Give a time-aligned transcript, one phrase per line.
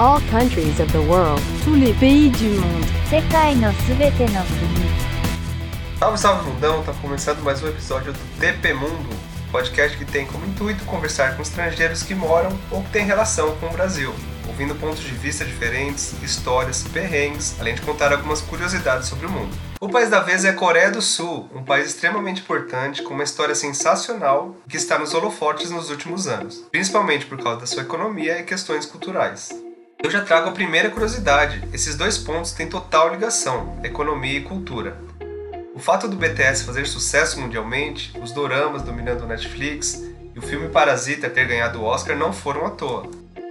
[0.00, 1.40] all countries of the world.
[1.64, 2.84] Tous les pays du monde.
[3.10, 5.06] 世界のすべての国
[5.98, 6.82] Salve, salve mundão!
[6.82, 9.08] Tá começando mais um episódio do TP Mundo,
[9.50, 13.66] podcast que tem como intuito conversar com estrangeiros que moram ou que têm relação com
[13.66, 14.12] o Brasil,
[14.46, 19.56] ouvindo pontos de vista diferentes, histórias, perrengues, além de contar algumas curiosidades sobre o mundo.
[19.80, 23.24] O país da vez é a Coreia do Sul, um país extremamente importante com uma
[23.24, 28.38] história sensacional que está nos holofotes nos últimos anos, principalmente por causa da sua economia
[28.38, 29.48] e questões culturais.
[30.03, 34.97] Eu já trago a primeira curiosidade: esses dois pontos têm total ligação, economia e cultura.
[35.75, 40.69] O fato do BTS fazer sucesso mundialmente, os doramas dominando o Netflix e o filme
[40.69, 43.09] Parasita ter ganhado o Oscar não foram à toa.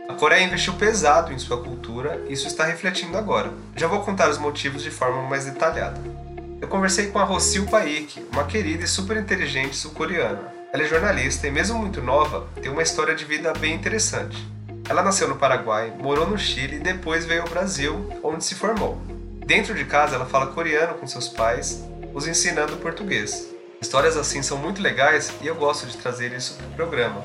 [0.09, 3.53] A Coreia investiu pesado em sua cultura e isso está refletindo agora.
[3.77, 6.01] Já vou contar os motivos de forma mais detalhada.
[6.61, 10.53] Eu conversei com a Rosil Paik, uma querida e super inteligente sul-coreana.
[10.73, 14.37] Ela é jornalista e, mesmo muito nova, tem uma história de vida bem interessante.
[14.91, 19.01] Ela nasceu no Paraguai, morou no Chile e depois veio ao Brasil, onde se formou.
[19.47, 23.55] Dentro de casa, ela fala coreano com seus pais os ensinando português.
[23.81, 27.23] Histórias assim são muito legais e eu gosto de trazer isso para o programa.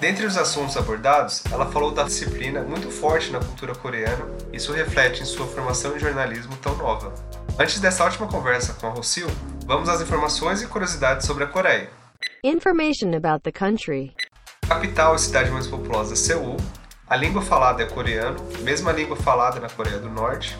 [0.00, 4.72] Dentre os assuntos abordados, ela falou da disciplina muito forte na cultura coreana, e isso
[4.72, 7.12] reflete em sua formação em jornalismo tão nova.
[7.58, 9.26] Antes dessa ótima conversa com a Rosil,
[9.66, 11.90] vamos às informações e curiosidades sobre a Coreia.
[12.42, 14.14] Information about the country.
[14.66, 16.56] Capital e cidade mais populosa Seul.
[17.12, 20.56] A língua falada é coreano, mesma língua falada na Coreia do Norte.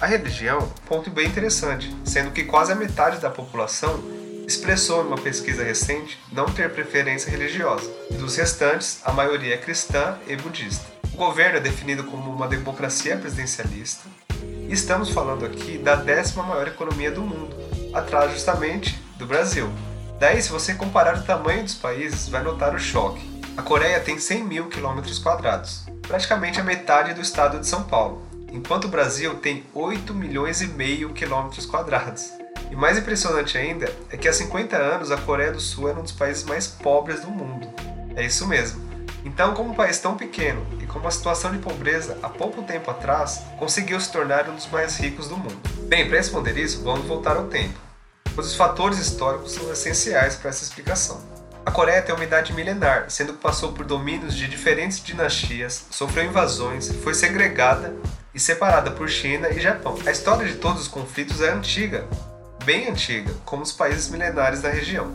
[0.00, 4.02] A religião, ponto bem interessante, sendo que quase a metade da população
[4.46, 7.92] expressou em uma pesquisa recente não ter preferência religiosa.
[8.12, 10.86] Dos restantes, a maioria é cristã e budista.
[11.12, 14.08] O governo é definido como uma democracia presidencialista.
[14.40, 17.54] E estamos falando aqui da décima maior economia do mundo,
[17.92, 19.70] atrás justamente do Brasil.
[20.18, 23.30] Daí, se você comparar o tamanho dos países, vai notar o choque.
[23.54, 28.32] A Coreia tem 100 mil quilômetros quadrados, praticamente a metade do estado de São Paulo
[28.52, 32.30] enquanto o Brasil tem 8 milhões e meio quilômetros quadrados.
[32.70, 36.02] E mais impressionante ainda é que há 50 anos a Coreia do Sul era um
[36.02, 37.68] dos países mais pobres do mundo.
[38.14, 38.92] É isso mesmo.
[39.24, 42.90] Então, como um país tão pequeno e com uma situação de pobreza há pouco tempo
[42.90, 45.56] atrás, conseguiu se tornar um dos mais ricos do mundo.
[45.86, 47.78] Bem, para responder isso, vamos voltar ao tempo,
[48.34, 51.22] pois os fatores históricos são essenciais para essa explicação.
[51.64, 56.24] A Coreia tem uma idade milenar, sendo que passou por domínios de diferentes dinastias, sofreu
[56.24, 57.94] invasões, foi segregada
[58.34, 59.96] e separada por China e Japão.
[60.04, 62.04] A história de todos os conflitos é antiga,
[62.64, 65.12] bem antiga, como os países milenares da região.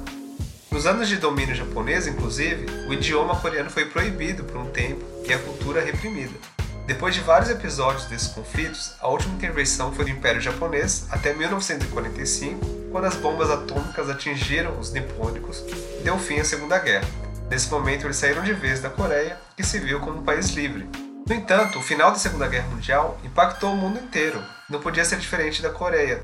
[0.71, 5.33] Nos anos de domínio japonês, inclusive, o idioma coreano foi proibido por um tempo e
[5.33, 6.56] a cultura reprimida.
[6.87, 12.65] Depois de vários episódios desses conflitos, a última intervenção foi do Império Japonês até 1945,
[12.91, 15.63] quando as bombas atômicas atingiram os nipônicos
[15.99, 17.07] e deu fim à Segunda Guerra.
[17.49, 20.89] Nesse momento, eles saíram de vez da Coreia, que se viu como um país livre,
[21.27, 24.41] no entanto, o final da Segunda Guerra Mundial impactou o mundo inteiro.
[24.69, 26.23] Não podia ser diferente da Coreia.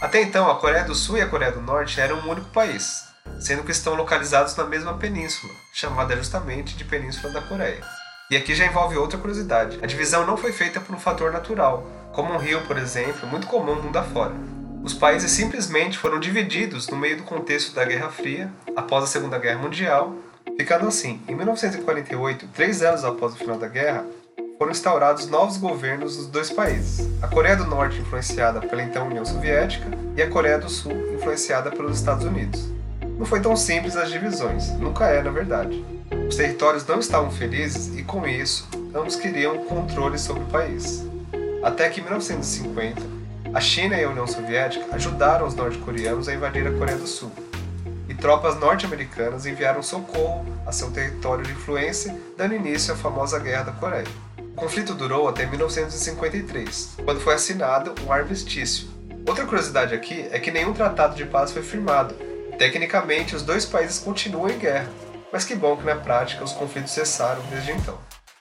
[0.00, 3.02] Até então, a Coreia do Sul e a Coreia do Norte eram um único país,
[3.40, 7.84] sendo que estão localizados na mesma península, chamada justamente de Península da Coreia.
[8.28, 11.86] E aqui já envolve outra curiosidade: a divisão não foi feita por um fator natural,
[12.12, 14.34] como um rio, por exemplo, muito comum mundo afora.
[14.82, 19.38] Os países simplesmente foram divididos no meio do contexto da Guerra Fria, após a Segunda
[19.38, 20.14] Guerra Mundial,
[20.56, 24.04] ficando assim, em 1948, três anos após o final da guerra,
[24.58, 27.08] foram instaurados novos governos nos dois países.
[27.22, 31.70] A Coreia do Norte, influenciada pela então União Soviética, e a Coreia do Sul, influenciada
[31.70, 32.75] pelos Estados Unidos.
[33.16, 35.84] Não foi tão simples as divisões, nunca é, na verdade.
[36.28, 41.04] Os territórios não estavam felizes e, com isso, ambos queriam controle sobre o país.
[41.62, 43.02] Até que em 1950,
[43.54, 47.32] a China e a União Soviética ajudaram os norte-coreanos a invadir a Coreia do Sul,
[48.08, 53.64] e tropas norte-americanas enviaram socorro a seu território de influência, dando início à famosa Guerra
[53.64, 54.06] da Coreia.
[54.38, 58.88] O conflito durou até 1953, quando foi assinado um armistício.
[59.26, 62.14] Outra curiosidade aqui é que nenhum tratado de paz foi firmado.
[62.58, 64.88] Tecnicamente, os dois países continuam em guerra,
[65.32, 67.98] mas que bom que na prática os conflitos cessaram desde então.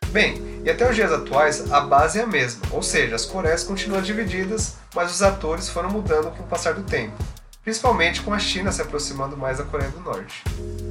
[0.08, 3.64] Bem, e até os dias atuais a base é a mesma, ou seja, as Coreias
[3.64, 7.18] continuam divididas, mas os atores foram mudando com o passar do tempo,
[7.62, 10.42] principalmente com a China se aproximando mais da Coreia do Norte.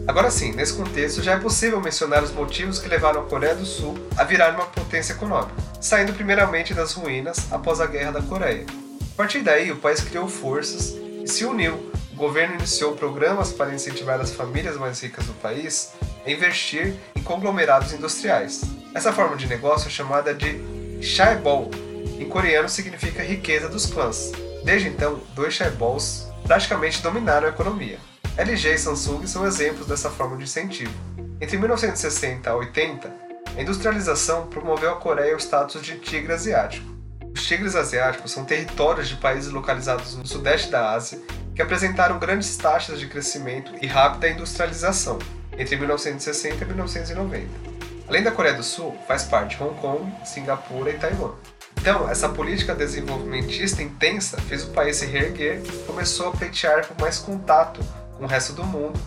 [0.06, 3.64] Agora sim, nesse contexto já é possível mencionar os motivos que levaram a Coreia do
[3.64, 8.66] Sul a virar uma potência econômica, saindo primeiramente das ruínas após a Guerra da Coreia.
[9.00, 10.94] A partir daí, o país criou forças
[11.24, 11.90] e se uniu.
[12.12, 15.92] O governo iniciou programas para incentivar as famílias mais ricas do país
[16.24, 18.62] a investir em conglomerados industriais.
[18.94, 21.70] Essa forma de negócio é chamada de chaebol.
[22.20, 24.30] Em coreano significa riqueza dos clãs.
[24.62, 27.98] Desde então, dois chaebols praticamente dominaram a economia.
[28.36, 30.92] LG e Samsung são exemplos dessa forma de incentivo.
[31.40, 33.24] Entre 1960 e 80,
[33.56, 36.93] A industrialização promoveu a Coreia o status de tigre asiático.
[37.34, 41.20] Os tigres asiáticos são territórios de países localizados no sudeste da Ásia
[41.52, 45.18] que apresentaram grandes taxas de crescimento e rápida industrialização
[45.58, 47.48] entre 1960 e 1990.
[48.08, 51.32] Além da Coreia do Sul, faz parte Hong Kong, Singapura e Taiwan.
[51.76, 57.00] Então, essa política desenvolvimentista intensa fez o país se reerguer e começou a pleitear por
[57.00, 57.80] mais contato
[58.16, 58.98] com o resto do mundo,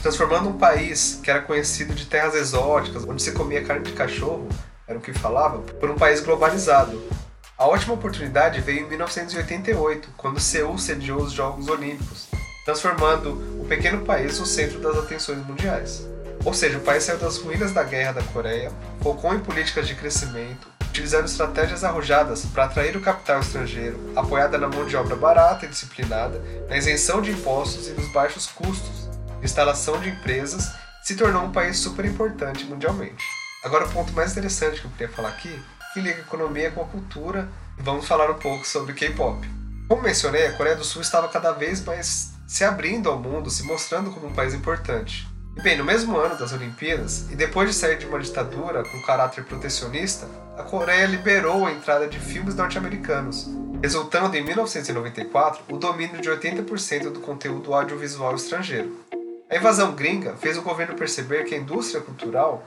[0.00, 4.48] transformando um país que era conhecido de terras exóticas, onde se comia carne de cachorro,
[4.86, 7.17] era o que falava, por um país globalizado.
[7.58, 12.28] A ótima oportunidade veio em 1988, quando Seul sediou os Jogos Olímpicos,
[12.64, 16.06] transformando o pequeno país no centro das atenções mundiais.
[16.44, 18.70] Ou seja, o país saiu das ruínas da Guerra da Coreia,
[19.02, 24.68] focou em políticas de crescimento, utilizando estratégias arrojadas para atrair o capital estrangeiro, apoiada na
[24.68, 29.08] mão de obra barata e disciplinada, na isenção de impostos e nos baixos custos
[29.40, 30.70] de instalação de empresas,
[31.02, 33.24] se tornou um país super importante mundialmente.
[33.64, 35.60] Agora, o ponto mais interessante que eu queria falar aqui,
[35.92, 37.48] que liga a economia com a cultura,
[37.78, 39.46] vamos falar um pouco sobre K-pop.
[39.88, 43.62] Como mencionei, a Coreia do Sul estava cada vez mais se abrindo ao mundo, se
[43.62, 45.26] mostrando como um país importante.
[45.56, 49.02] E bem, no mesmo ano das Olimpíadas, e depois de sair de uma ditadura com
[49.02, 53.48] caráter protecionista, a Coreia liberou a entrada de filmes norte-americanos,
[53.82, 59.04] resultando em 1994 o domínio de 80% do conteúdo audiovisual estrangeiro.
[59.50, 62.66] A invasão gringa fez o governo perceber que a indústria cultural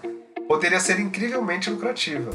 [0.52, 2.30] poderia ser incrivelmente lucrativa.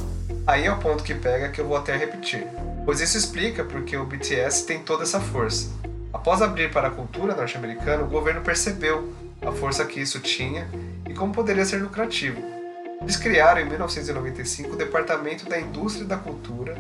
[0.47, 2.47] Aí é o ponto que pega que eu vou até repetir,
[2.83, 5.69] pois isso explica porque o BTS tem toda essa força.
[6.15, 10.67] Após abrir para a cultura norte-americana, o governo percebeu a força que isso tinha
[11.07, 12.41] e como poderia ser lucrativo.
[13.03, 16.75] Eles criaram em 1995 o Departamento da Indústria da Cultura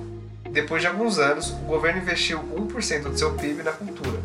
[0.46, 4.18] e depois de alguns anos o governo investiu 1% do seu PIB na cultura.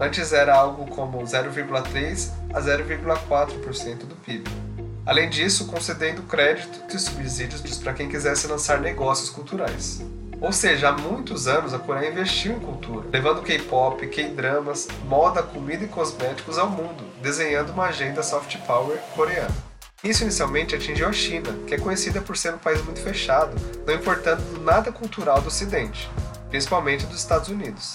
[0.00, 4.75] Antes era algo como 0,3 a 0,4% do PIB.
[5.06, 10.02] Além disso, concedendo créditos e subsídios para quem quisesse lançar negócios culturais.
[10.40, 15.84] Ou seja, há muitos anos a Coreia investiu em cultura, levando K-pop, K-dramas, moda, comida
[15.84, 19.54] e cosméticos ao mundo, desenhando uma agenda soft power coreana.
[20.02, 23.56] Isso inicialmente atingiu a China, que é conhecida por ser um país muito fechado,
[23.86, 26.10] não importando nada cultural do Ocidente,
[26.50, 27.94] principalmente dos Estados Unidos.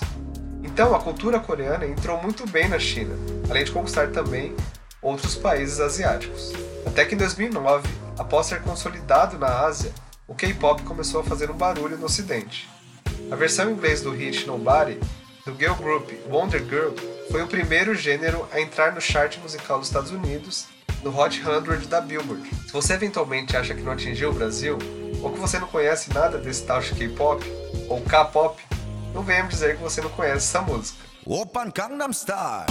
[0.64, 3.14] Então a cultura coreana entrou muito bem na China,
[3.50, 4.56] além de conquistar também
[5.02, 6.71] outros países asiáticos.
[6.86, 7.88] Até que em 2009,
[8.18, 9.94] após ser consolidado na Ásia,
[10.28, 12.70] o K-pop começou a fazer um barulho no ocidente.
[13.32, 15.00] A versão em inglês do hit Nobody,
[15.46, 16.94] do girl group Wonder Girl,
[17.30, 20.68] foi o primeiro gênero a entrar no chart musical dos Estados Unidos,
[21.04, 22.48] no Hot 100 da Billboard.
[22.66, 24.78] Se você eventualmente acha que não atingiu o Brasil,
[25.22, 27.44] ou que você não conhece nada desse tal de K-pop,
[27.90, 28.62] ou K-pop,
[29.14, 31.00] não venha me dizer que você não conhece essa música.
[31.26, 32.66] Open Gangnam Style.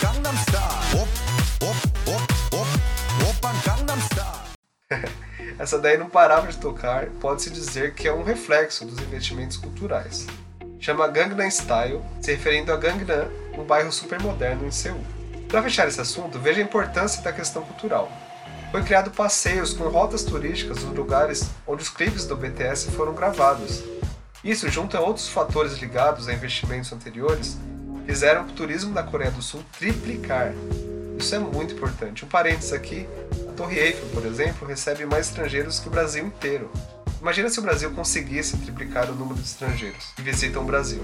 [0.00, 1.21] Gangnam Style.
[5.62, 10.26] Essa daí não parava de tocar, pode-se dizer que é um reflexo dos investimentos culturais.
[10.80, 15.00] Chama Gangnam Style, se referindo a Gangnam, um bairro supermoderno em Seul.
[15.48, 18.10] Para fechar esse assunto, veja a importância da questão cultural.
[18.72, 23.84] Foi criado passeios com rotas turísticas nos lugares onde os clipes do BTS foram gravados.
[24.42, 27.56] Isso, junto a outros fatores ligados a investimentos anteriores,
[28.04, 30.52] fizeram o turismo da Coreia do Sul triplicar.
[31.16, 32.24] Isso é muito importante.
[32.24, 33.08] Um parênteses aqui,
[33.62, 36.68] Torre Eiffel, por exemplo, recebe mais estrangeiros que o Brasil inteiro.
[37.20, 41.00] Imagina se o Brasil conseguisse triplicar o número de estrangeiros que visitam o Brasil.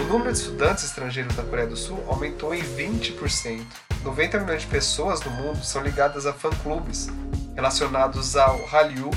[0.00, 3.66] O número de estudantes estrangeiros da Coreia do Sul aumentou em 20%.
[4.04, 7.08] 90 milhões de pessoas no mundo são ligadas a fã-clubes
[7.56, 9.10] relacionados ao Hallyu.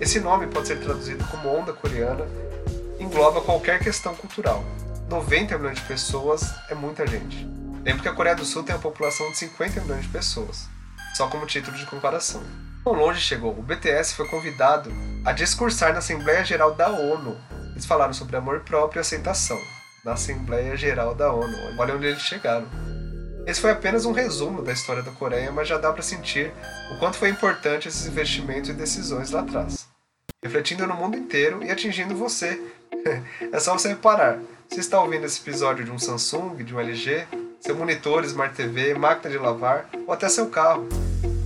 [0.00, 2.26] Esse nome pode ser traduzido como onda coreana,
[2.98, 4.64] engloba qualquer questão cultural.
[5.08, 7.46] 90 milhões de pessoas é muita gente.
[7.84, 10.68] Lembro que a Coreia do Sul tem uma população de 50 milhões de pessoas,
[11.14, 12.42] só como título de comparação.
[12.82, 13.50] Quão longe chegou?
[13.58, 14.90] O BTS foi convidado
[15.24, 17.36] a discursar na Assembleia Geral da ONU.
[17.72, 19.60] Eles falaram sobre amor próprio e aceitação
[20.04, 21.56] na Assembleia Geral da ONU.
[21.78, 22.66] Olha onde eles chegaram.
[23.46, 26.52] Esse foi apenas um resumo da história da Coreia, mas já dá para sentir
[26.90, 29.86] o quanto foi importante esses investimentos e decisões lá atrás,
[30.42, 32.60] refletindo no mundo inteiro e atingindo você.
[33.52, 34.38] é só você reparar.
[34.68, 37.26] Você está ouvindo esse episódio de um Samsung, de um LG,
[37.60, 40.88] seu monitor, Smart TV, máquina de lavar ou até seu carro.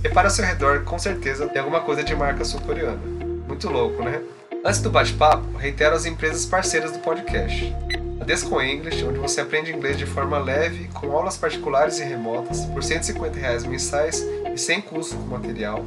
[0.01, 3.01] Repare ao seu redor, com certeza tem alguma coisa de marca sul-coreana.
[3.47, 4.21] Muito louco, né?
[4.63, 7.75] Antes do bate-papo, reitero as empresas parceiras do podcast.
[8.19, 12.65] A Desco English, onde você aprende inglês de forma leve, com aulas particulares e remotas,
[12.65, 15.83] por 150 reais mensais e sem custo com material.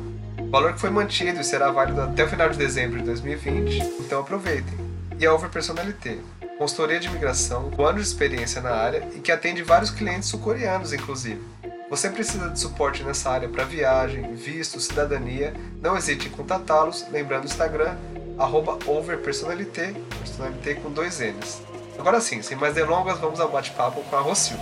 [0.50, 4.20] Valor que foi mantido e será válido até o final de dezembro de 2020, então
[4.20, 4.78] aproveitem.
[5.18, 6.18] E a Over Personalité,
[6.58, 10.92] consultoria de imigração com anos de experiência na área e que atende vários clientes sul-coreanos,
[10.92, 11.40] inclusive.
[11.88, 15.54] Você precisa de suporte nessa área para viagem, visto, cidadania?
[15.80, 17.96] Não hesite em contatá-los, lembrando o Instagram,
[18.36, 21.62] arroba overpersonalité, personalité com dois N's.
[21.98, 24.58] Agora sim, sem mais delongas, vamos ao bate-papo com a Rocio.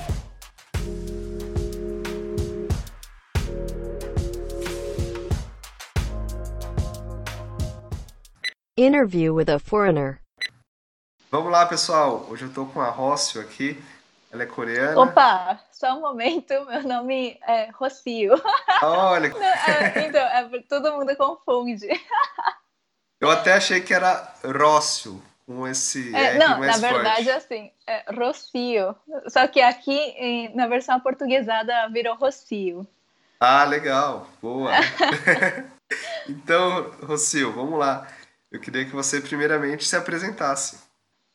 [8.79, 10.21] Interview with a foreigner.
[11.37, 12.27] Vamos lá, pessoal.
[12.31, 13.79] Hoje eu tô com a Rócio aqui.
[14.33, 14.99] Ela é coreana.
[14.99, 18.33] Opa, só um momento, meu nome é Rocio.
[18.83, 21.89] Olha, é, então, é, todo mundo confunde.
[23.21, 27.31] eu até achei que era Rócio, com esse É, não, na verdade, forte.
[27.31, 28.97] assim, é Rocio.
[29.29, 32.87] Só que aqui, na versão portuguesada, virou Rocio.
[33.39, 34.27] Ah, legal.
[34.41, 34.71] Boa.
[36.31, 38.09] então, Rocio, vamos lá.
[38.51, 40.86] Eu queria que você primeiramente se apresentasse.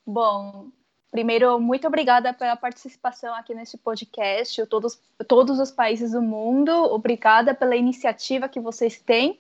[0.06, 0.68] Bom,
[1.12, 7.54] primeiro, muito obrigada pela participação aqui nesse podcast, todos, todos os países do mundo, obrigada
[7.54, 9.40] pela iniciativa que vocês têm.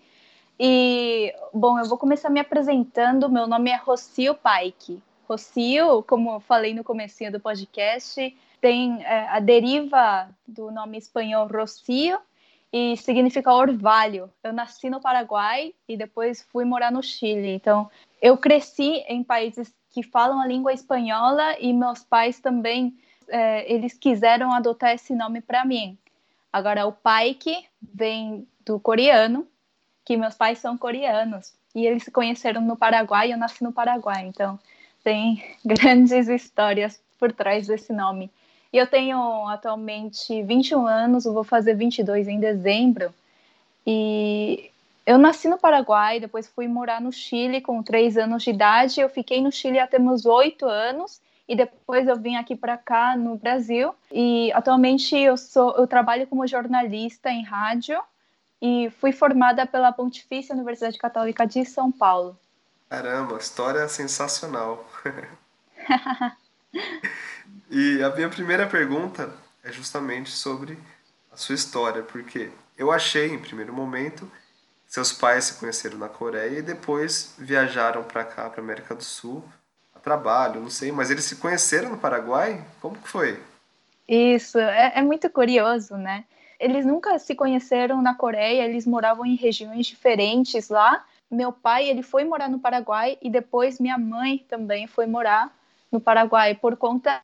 [0.59, 5.01] E, bom, eu vou começar me apresentando, meu nome é Rocio Paik.
[5.27, 11.47] Rocio, como eu falei no comecinho do podcast, tem é, a deriva do nome espanhol
[11.47, 12.19] Rocio
[12.71, 14.29] e significa orvalho.
[14.43, 17.89] Eu nasci no Paraguai e depois fui morar no Chile, então
[18.21, 22.95] eu cresci em países que falam a língua espanhola e meus pais também
[23.27, 25.97] eh, eles quiseram adotar esse nome para mim.
[26.51, 29.47] Agora o Paik vem do coreano,
[30.05, 34.25] que meus pais são coreanos e eles se conheceram no Paraguai eu nasci no Paraguai,
[34.27, 34.59] então
[35.03, 38.31] tem grandes histórias por trás desse nome.
[38.73, 43.13] E eu tenho atualmente 21 anos, vou fazer 22 em dezembro.
[43.85, 44.70] E
[45.05, 49.01] eu nasci no Paraguai, depois fui morar no Chile com três anos de idade.
[49.01, 53.15] Eu fiquei no Chile até meus oito anos e depois eu vim aqui para cá
[53.17, 53.93] no Brasil.
[54.11, 57.99] E atualmente eu sou, eu trabalho como jornalista em rádio
[58.61, 62.37] e fui formada pela Pontifícia Universidade Católica de São Paulo.
[62.89, 64.85] Caramba, história sensacional.
[67.71, 70.77] e a minha primeira pergunta é justamente sobre
[71.31, 74.29] a sua história, porque eu achei, em primeiro momento,
[74.91, 79.41] seus pais se conheceram na Coreia e depois viajaram para cá, para América do Sul,
[79.95, 82.61] a trabalho, não sei, mas eles se conheceram no Paraguai?
[82.81, 83.41] Como que foi?
[84.05, 86.25] Isso, é, é muito curioso, né?
[86.59, 91.05] Eles nunca se conheceram na Coreia, eles moravam em regiões diferentes lá.
[91.31, 95.57] Meu pai, ele foi morar no Paraguai e depois minha mãe também foi morar
[95.89, 97.21] no Paraguai por conta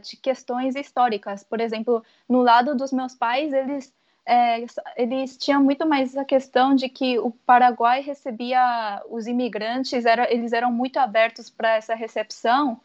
[0.00, 1.42] de questões históricas.
[1.42, 3.92] Por exemplo, no lado dos meus pais, eles
[4.32, 4.64] é,
[4.96, 10.52] eles tinham muito mais a questão de que o Paraguai recebia os imigrantes, era, eles
[10.52, 12.80] eram muito abertos para essa recepção.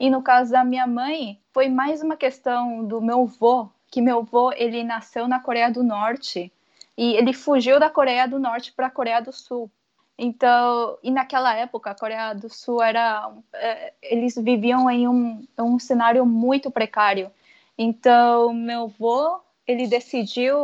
[0.00, 4.18] E no caso da minha mãe, foi mais uma questão do meu avô, que meu
[4.18, 6.52] avô ele nasceu na Coreia do Norte
[6.98, 9.70] e ele fugiu da Coreia do Norte para a Coreia do Sul.
[10.18, 15.78] Então, e naquela época, a Coreia do Sul era, é, eles viviam em um, um
[15.78, 17.30] cenário muito precário.
[17.78, 20.54] Então, meu avô ele decidiu.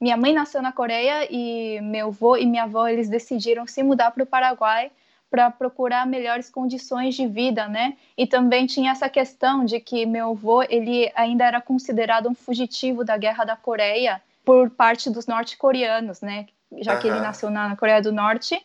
[0.00, 4.10] Minha mãe nasceu na Coreia e meu avô e minha avó eles decidiram se mudar
[4.12, 4.90] para o Paraguai
[5.30, 7.96] para procurar melhores condições de vida, né?
[8.16, 13.04] E também tinha essa questão de que meu avô ele ainda era considerado um fugitivo
[13.04, 16.46] da guerra da Coreia por parte dos norte-coreanos, né?
[16.78, 18.60] Já que ele nasceu na Coreia do Norte.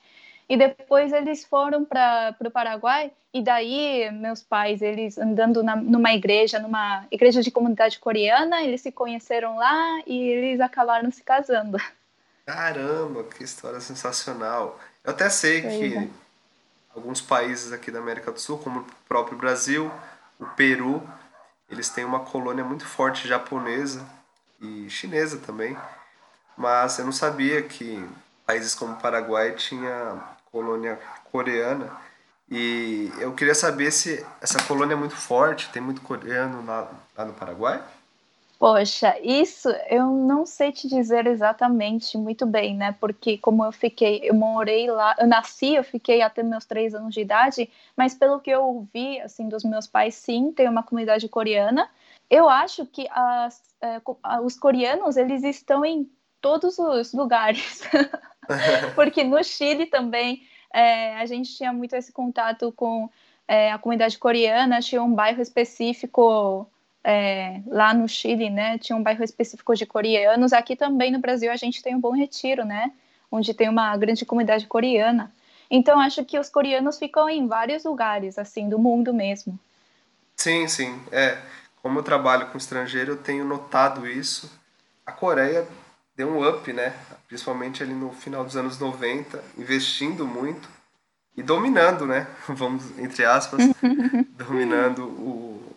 [0.48, 6.14] E depois eles foram para o Paraguai e daí meus pais, eles andando na, numa
[6.14, 11.78] igreja, numa igreja de comunidade coreana, eles se conheceram lá e eles acabaram se casando.
[12.46, 14.80] Caramba, que história sensacional.
[15.04, 16.08] Eu até sei Pois que é.
[16.96, 19.92] alguns países aqui da América do Sul, como o próprio Brasil,
[20.40, 21.02] o Peru,
[21.70, 24.06] eles têm uma colônia muito forte japonesa
[24.62, 25.76] e chinesa também.
[26.56, 28.08] Mas eu não sabia que
[28.46, 30.98] países como o Paraguai tinha colônia
[31.34, 31.92] coreana.
[32.50, 37.26] E eu queria saber se essa colônia é muito forte, tem muito coreano lá, lá
[37.26, 37.84] no Paraguai?
[38.58, 42.96] Poxa, isso eu não sei te dizer exatamente muito bem, né?
[43.02, 47.14] Porque como eu fiquei, eu morei lá, eu nasci, eu fiquei até meus três anos
[47.14, 51.28] de idade, mas pelo que eu ouvi, assim, dos meus pais, sim, tem uma comunidade
[51.28, 51.90] coreana.
[52.30, 56.10] Eu acho que as, é, co- a- os coreanos, eles estão em
[56.40, 57.82] todos os lugares.
[58.96, 63.10] Porque no Chile também é, a gente tinha muito esse contato com
[63.48, 66.70] é, a comunidade coreana, tinha um bairro específico
[67.04, 68.78] é, lá no Chile, né?
[68.78, 70.54] Tinha um bairro específico de coreanos.
[70.54, 72.92] Aqui também no Brasil a gente tem um Bom Retiro, né?
[73.32, 75.32] Onde tem uma grande comunidade coreana.
[75.70, 79.60] Então acho que os coreanos ficam em vários lugares, assim, do mundo mesmo.
[80.36, 81.00] Sim, sim.
[81.12, 81.38] É,
[81.82, 84.52] como eu trabalho com estrangeiro, eu tenho notado isso.
[85.06, 85.68] a Coreia
[86.16, 86.96] deu um up, né?
[87.28, 90.70] Principalmente ali no final dos anos 90, investindo muito
[91.36, 92.28] e dominando, né?
[92.48, 93.62] Vamos, entre aspas,
[94.38, 95.76] dominando o,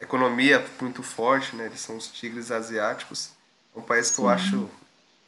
[0.00, 1.66] a economia muito forte, né?
[1.66, 3.30] Eles são os tigres asiáticos.
[3.74, 4.22] É um país que Sim.
[4.22, 4.70] eu acho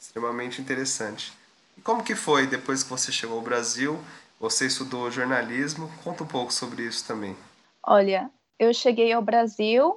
[0.00, 1.32] extremamente interessante.
[1.76, 3.98] E como que foi depois que você chegou ao Brasil?
[4.40, 5.90] Você estudou jornalismo?
[6.02, 7.36] Conta um pouco sobre isso também.
[7.82, 9.94] Olha, eu cheguei ao Brasil,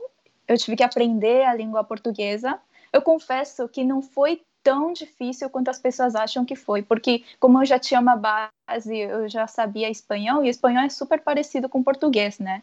[0.47, 2.59] eu tive que aprender a língua portuguesa.
[2.93, 7.61] Eu confesso que não foi tão difícil quanto as pessoas acham que foi, porque como
[7.61, 11.83] eu já tinha uma base, eu já sabia espanhol, e espanhol é super parecido com
[11.83, 12.61] português, né?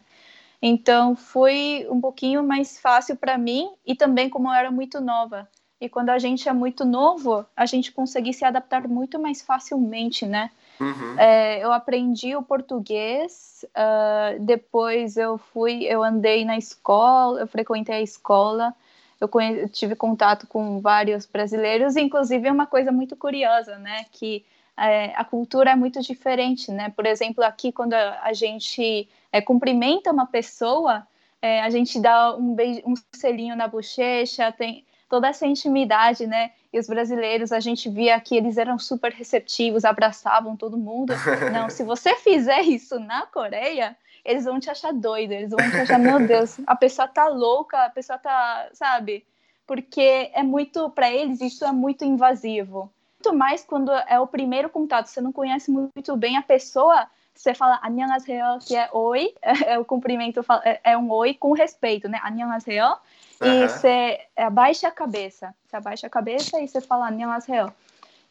[0.61, 5.47] Então foi um pouquinho mais fácil para mim e também como eu era muito nova.
[5.81, 10.25] E quando a gente é muito novo, a gente consegue se adaptar muito mais facilmente,
[10.25, 10.51] né?
[10.79, 11.17] Uhum.
[11.17, 17.95] É, eu aprendi o português, uh, depois eu fui, eu andei na escola, eu frequentei
[17.95, 18.75] a escola,
[19.19, 24.05] eu, eu tive contato com vários brasileiros, inclusive é uma coisa muito curiosa, né?
[24.11, 24.45] Que
[24.77, 26.89] é, a cultura é muito diferente, né?
[26.95, 31.05] Por exemplo, aqui quando a, a gente é, cumprimenta uma pessoa,
[31.41, 36.51] é, a gente dá um, beijo, um selinho na bochecha, tem toda essa intimidade, né?
[36.71, 41.13] E os brasileiros, a gente via que eles eram super receptivos, abraçavam todo mundo.
[41.51, 43.97] Não, se você fizer isso na Coreia,
[44.29, 47.85] eles vão te achar doido, eles vão te achar, meu Deus, a pessoa tá louca,
[47.85, 49.25] a pessoa tá, sabe?
[49.65, 52.91] Porque é muito, para eles, isso é muito invasivo.
[53.23, 57.55] Muito mais quando é o primeiro contato, você não conhece muito bem a pessoa, você
[57.55, 59.33] fala anhang real que é oi,
[59.65, 62.19] é o cumprimento, é, é um oi com respeito, né?
[62.23, 63.01] Anhang real
[63.41, 63.47] uhum.
[63.47, 67.73] e você abaixa a cabeça, você abaixa a cabeça e você fala anhang real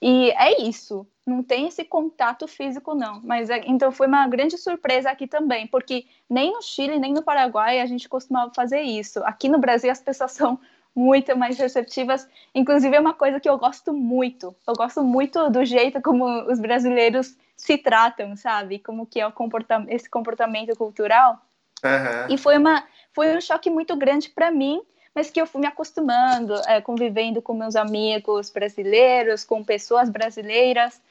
[0.01, 1.07] e é isso.
[1.27, 3.21] Não tem esse contato físico, não.
[3.23, 7.23] Mas é, então foi uma grande surpresa aqui também, porque nem no Chile, nem no
[7.23, 9.23] Paraguai a gente costumava fazer isso.
[9.25, 10.59] Aqui no Brasil as pessoas são
[10.95, 12.29] muito mais receptivas.
[12.55, 14.55] Inclusive é uma coisa que eu gosto muito.
[14.67, 18.79] Eu gosto muito do jeito como os brasileiros se tratam, sabe?
[18.79, 21.41] Como que é o comportamento, esse comportamento cultural.
[21.85, 22.35] Uhum.
[22.35, 24.81] E foi uma foi um choque muito grande para mim
[25.19, 31.03] mas que eu fui me acostumando, é, convivendo com meus amigos brasileiros, com pessoas brasileiras.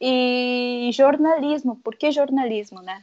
[0.00, 3.02] E jornalismo, por que jornalismo, né?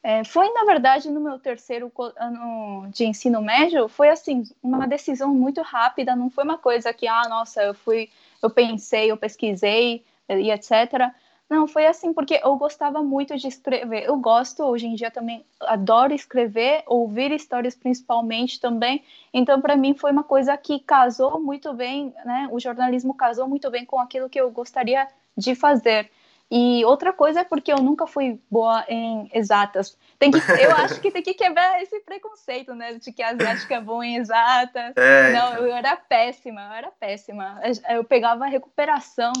[0.00, 5.34] É, foi, na verdade, no meu terceiro ano de ensino médio, foi assim, uma decisão
[5.34, 8.08] muito rápida, não foi uma coisa que, ah, nossa, eu fui,
[8.40, 11.12] eu pensei, eu pesquisei e etc.
[11.50, 14.04] Não, foi assim, porque eu gostava muito de escrever.
[14.04, 19.02] Eu gosto, hoje em dia também adoro escrever, ouvir histórias principalmente também.
[19.34, 22.48] Então, para mim, foi uma coisa que casou muito bem, né?
[22.52, 26.08] O jornalismo casou muito bem com aquilo que eu gostaria de fazer.
[26.48, 29.98] E outra coisa é porque eu nunca fui boa em exatas.
[30.20, 32.94] Tem que, eu acho que tem que quebrar esse preconceito, né?
[32.94, 34.96] De que a asiática é boa em exatas.
[34.96, 35.66] É, Não, então.
[35.66, 37.60] eu era péssima, eu era péssima.
[37.88, 39.32] Eu pegava recuperação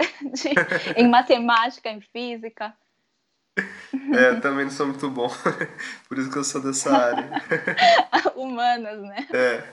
[0.32, 2.74] de, em matemática, em física.
[3.56, 5.28] É, eu também não sou muito bom.
[6.08, 7.28] Por isso que eu sou dessa área.
[8.34, 9.28] Humanas, né?
[9.32, 9.64] É.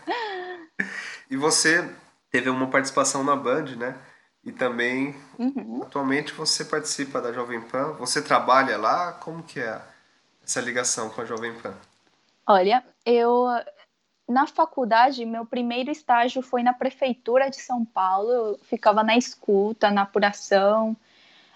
[1.29, 1.89] E você
[2.31, 3.95] teve uma participação na Band, né?
[4.43, 5.81] E também, uhum.
[5.83, 7.93] atualmente, você participa da Jovem Pan.
[7.93, 9.13] Você trabalha lá?
[9.13, 9.81] Como que é
[10.43, 11.73] essa ligação com a Jovem Pan?
[12.45, 13.45] Olha, eu
[14.27, 18.29] na faculdade, meu primeiro estágio foi na prefeitura de São Paulo.
[18.29, 20.95] Eu ficava na escuta, na apuração.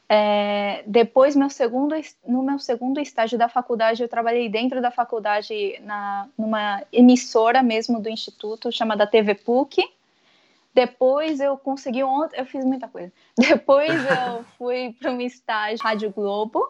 [0.07, 1.95] É, depois, meu segundo,
[2.27, 7.99] no meu segundo estágio da faculdade, eu trabalhei dentro da faculdade na, numa emissora mesmo
[7.99, 9.83] do instituto chamada TV PUC.
[10.73, 13.11] Depois eu consegui ontem, eu fiz muita coisa.
[13.37, 16.65] Depois eu fui para um estágio Rádio Globo.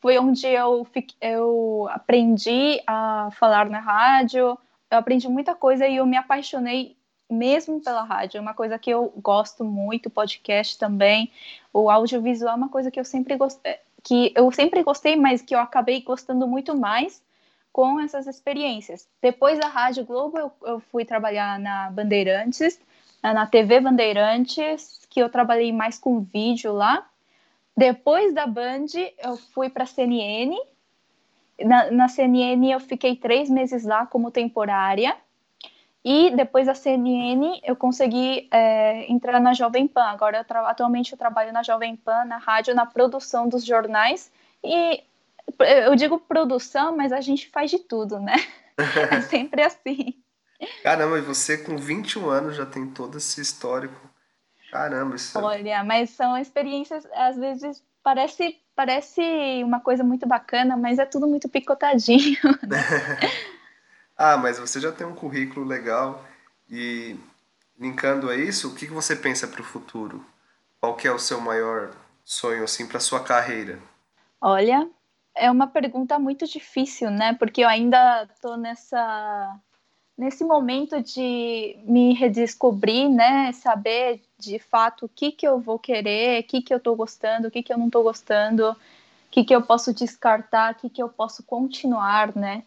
[0.00, 0.86] Foi onde eu,
[1.20, 4.58] eu aprendi a falar na rádio,
[4.94, 6.96] eu aprendi muita coisa e eu me apaixonei
[7.28, 8.38] mesmo pela rádio.
[8.38, 11.30] É uma coisa que eu gosto muito, podcast também.
[11.72, 15.54] O audiovisual é uma coisa que eu sempre gostei, que eu sempre gostei, mas que
[15.54, 17.22] eu acabei gostando muito mais
[17.72, 19.08] com essas experiências.
[19.20, 22.80] Depois da Rádio Globo, eu, eu fui trabalhar na Bandeirantes,
[23.20, 27.04] na TV Bandeirantes, que eu trabalhei mais com vídeo lá.
[27.76, 28.86] Depois da Band,
[29.18, 30.56] eu fui para a CNN,
[31.62, 35.16] na, na CNN eu fiquei três meses lá como temporária.
[36.04, 40.04] E depois da CNN eu consegui é, entrar na Jovem Pan.
[40.04, 44.30] Agora, eu atualmente eu trabalho na Jovem Pan, na rádio, na produção dos jornais.
[44.62, 45.02] E
[45.86, 48.34] eu digo produção, mas a gente faz de tudo, né?
[48.76, 50.14] é sempre assim.
[50.82, 53.98] Caramba, e você com 21 anos já tem todo esse histórico.
[54.70, 55.38] Caramba, isso.
[55.38, 59.20] É Olha, mas são experiências, às vezes parece parece
[59.62, 62.38] uma coisa muito bacana, mas é tudo muito picotadinho.
[64.16, 66.24] Ah, mas você já tem um currículo legal
[66.70, 67.16] e
[67.78, 70.24] linkando a isso, o que que você pensa para o futuro?
[70.80, 71.90] Qual que é o seu maior
[72.24, 73.80] sonho assim para sua carreira?
[74.40, 74.88] Olha,
[75.34, 77.34] é uma pergunta muito difícil, né?
[77.34, 79.58] Porque eu ainda tô nessa
[80.16, 83.52] nesse momento de me redescobrir, né?
[83.52, 87.48] Saber de fato o que que eu vou querer, o que que eu tô gostando,
[87.48, 88.76] o que que eu não tô gostando, o
[89.30, 92.62] que que eu posso descartar, o que que eu posso continuar, né?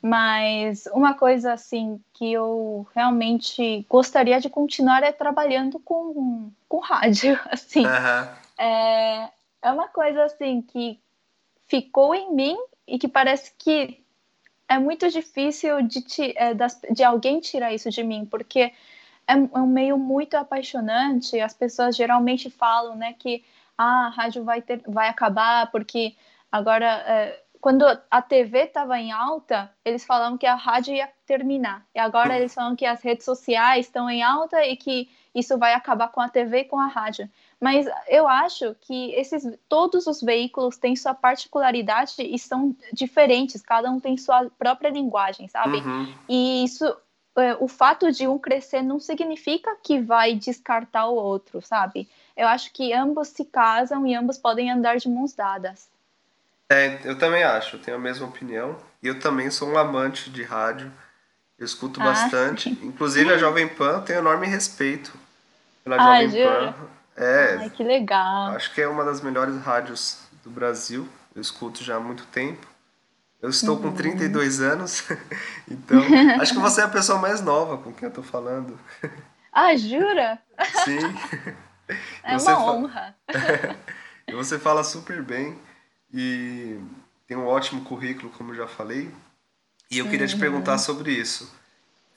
[0.00, 7.38] Mas uma coisa assim que eu realmente gostaria de continuar é trabalhando com, com rádio,
[7.50, 7.86] assim.
[7.86, 8.28] Aham.
[8.58, 9.28] É,
[9.62, 11.00] é uma coisa assim que
[11.68, 14.02] ficou em mim e que parece que
[14.74, 16.52] é muito difícil de, ti- é,
[16.92, 18.72] de alguém tirar isso de mim, porque
[19.26, 21.40] é, um é um meio muito apaixonante.
[21.40, 23.44] As pessoas geralmente falam, né, que
[23.76, 26.14] ah, a rádio vai ter, vai acabar porque
[26.50, 31.86] agora é, quando a TV estava em alta, eles falavam que a rádio ia terminar.
[31.94, 35.72] E agora eles falam que as redes sociais estão em alta e que isso vai
[35.72, 37.30] acabar com a TV e com a rádio.
[37.62, 43.88] Mas eu acho que esses todos os veículos têm sua particularidade e são diferentes, cada
[43.88, 45.76] um tem sua própria linguagem, sabe?
[45.76, 46.12] Uhum.
[46.28, 46.84] E isso,
[47.36, 52.08] é, o fato de um crescer não significa que vai descartar o outro, sabe?
[52.36, 55.88] Eu acho que ambos se casam e ambos podem andar de mãos dadas.
[56.68, 58.76] É, eu também acho, eu tenho a mesma opinião.
[59.00, 60.92] E eu também sou um amante de rádio.
[61.56, 62.70] Eu escuto Ah, bastante.
[62.82, 65.12] Inclusive a Jovem Pan eu tenho enorme respeito
[65.84, 66.42] pela Ah, Jovem?
[66.42, 67.01] Pan.
[67.22, 68.52] É, Ai, que legal.
[68.56, 71.08] acho que é uma das melhores rádios do Brasil.
[71.34, 72.66] Eu escuto já há muito tempo.
[73.40, 73.82] Eu estou Uhum.
[73.82, 75.04] com 32 anos,
[75.68, 76.00] então
[76.40, 78.78] acho que você é a pessoa mais nova com quem eu tô falando.
[79.54, 80.38] Ah, jura?
[80.84, 80.98] Sim.
[82.24, 83.14] É uma fa- honra.
[84.26, 85.58] E você fala super bem
[86.14, 86.80] e
[87.26, 89.10] tem um ótimo currículo, como já falei.
[89.90, 91.54] E eu queria te perguntar sobre isso.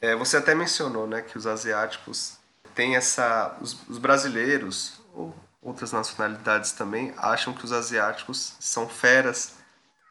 [0.02, 2.38] É, você até mencionou, né, que os asiáticos
[2.76, 9.54] têm essa, os, os brasileiros ou outras nacionalidades também acham que os asiáticos são feras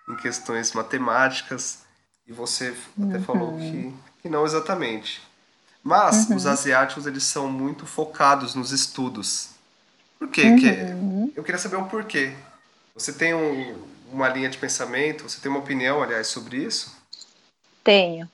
[0.08, 1.80] em questões matemáticas
[2.26, 5.22] e você até falou que, que não exatamente.
[5.82, 9.50] Mas os asiáticos eles são muito focados nos estudos.
[10.18, 10.56] Por quê?
[10.56, 10.66] Que,
[11.36, 12.34] eu queria saber o porquê.
[12.94, 16.96] Você tem um- uma linha de pensamento, você tem uma opinião, aliás, sobre isso?
[17.82, 18.30] Tenho.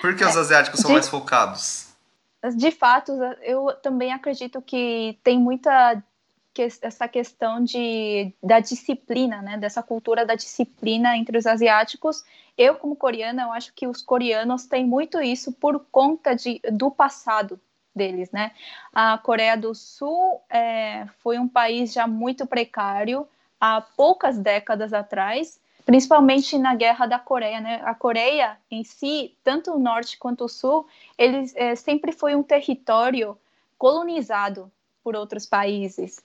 [0.00, 1.86] Por que os asiáticos são de- mais focados?
[2.50, 6.02] De fato, eu também acredito que tem muita
[6.52, 9.58] que- essa questão de, da disciplina, né?
[9.58, 12.24] Dessa cultura da disciplina entre os asiáticos.
[12.56, 16.90] Eu, como coreana, eu acho que os coreanos têm muito isso por conta de, do
[16.90, 17.60] passado
[17.94, 18.52] deles, né?
[18.92, 23.26] A Coreia do Sul é, foi um país já muito precário
[23.60, 27.80] há poucas décadas atrás, principalmente na Guerra da Coreia, né?
[27.84, 30.86] A Coreia em si, tanto o norte quanto o sul,
[31.18, 33.36] ele é, sempre foi um território
[33.76, 34.70] colonizado
[35.02, 36.22] por outros países.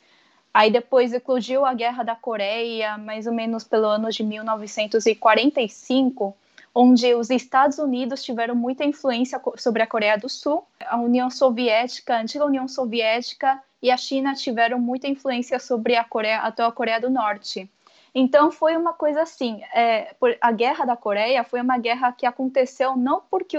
[0.54, 6.36] Aí depois eclodiu a Guerra da Coreia, mais ou menos pelo ano de 1945,
[6.74, 12.16] onde os Estados Unidos tiveram muita influência sobre a Coreia do Sul, a União Soviética,
[12.16, 16.72] a antiga União Soviética e a China tiveram muita influência sobre a Coreia, a atual
[16.72, 17.70] Coreia do Norte.
[18.14, 22.26] Então foi uma coisa assim, é, por- a Guerra da Coreia foi uma guerra que
[22.26, 23.58] aconteceu não porque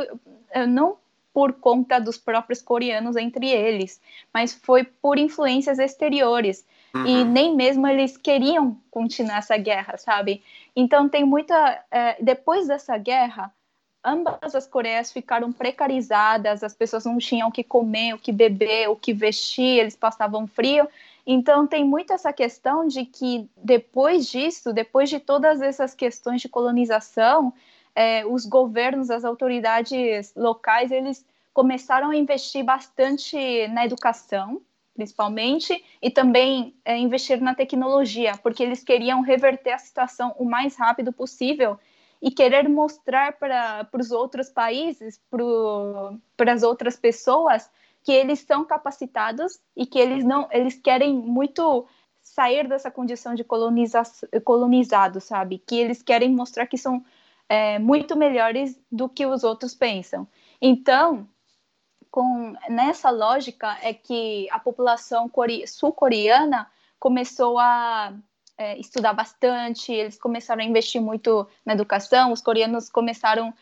[0.50, 0.96] eh, não
[1.32, 4.00] por conta dos próprios coreanos entre eles,
[4.34, 6.66] mas foi por influências exteriores.
[7.06, 7.30] E Uhum.
[7.32, 10.42] nem mesmo eles queriam continuar essa guerra, sabe?
[10.74, 11.84] Então tem muita.
[11.90, 13.52] eh, depois dessa guerra,
[14.04, 18.88] ambas as Coreias ficaram precarizadas, as pessoas não tinham o que comer, o que beber,
[18.88, 20.88] o que vestir, eles passavam frio.
[21.32, 26.48] Então tem muito essa questão de que depois disso, depois de todas essas questões de
[26.48, 27.54] colonização,
[27.94, 34.60] eh, os governos, as autoridades locais, eles começaram a investir bastante na educação,
[34.92, 40.74] principalmente, e também eh, investir na tecnologia, porque eles queriam reverter a situação o mais
[40.74, 41.78] rápido possível
[42.20, 45.20] e querer mostrar para os outros países,
[46.36, 47.70] para as outras pessoas,
[48.04, 51.86] que eles são capacitados e que eles não, eles querem muito
[52.22, 54.02] sair dessa condição de coloniza
[54.44, 55.58] colonizado, sabe?
[55.58, 57.04] Que eles querem mostrar que são
[57.48, 60.26] é, muito melhores do que os outros pensam.
[60.60, 61.28] Então,
[62.10, 65.30] com nessa lógica é que a população
[65.66, 68.12] sul-coreana começou a
[68.60, 73.54] é, estudar bastante, eles começaram a investir muito na educação, os coreanos começaram a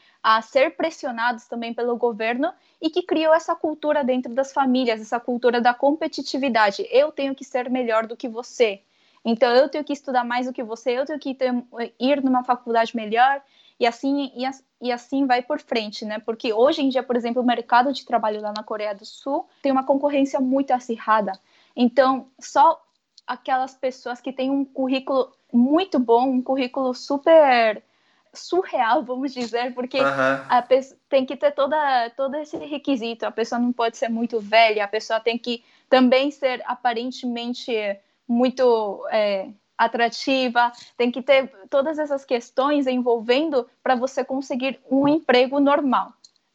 [0.43, 5.61] ser pressionados também pelo governo e que criou essa cultura dentro das famílias, essa cultura
[5.61, 6.87] da competitividade.
[6.91, 8.83] Eu tenho que ser melhor do que você.
[9.25, 11.53] Então eu tenho que estudar mais do que você, eu tenho que ter,
[11.99, 13.43] ir numa faculdade melhor.
[13.81, 14.45] E assim, e,
[14.89, 16.19] e assim vai por frente, né?
[16.19, 19.47] Porque hoje em dia, por exemplo, o mercado de trabalho lá na Coreia do Sul
[19.63, 21.33] tem uma concorrência muito acirrada.
[21.77, 22.83] Então, só
[23.27, 27.83] aquelas pessoas que têm um currículo muito bom, um currículo super
[28.33, 30.47] surreal, vamos dizer, porque Aham.
[30.49, 33.25] a pessoa tem que ter toda, todo esse requisito.
[33.27, 37.73] A pessoa não pode ser muito velha, a pessoa tem que também ser aparentemente
[38.27, 45.61] muito é, atrativa, tem que ter todas essas questões envolvendo para você conseguir um emprego
[45.61, 46.13] normal.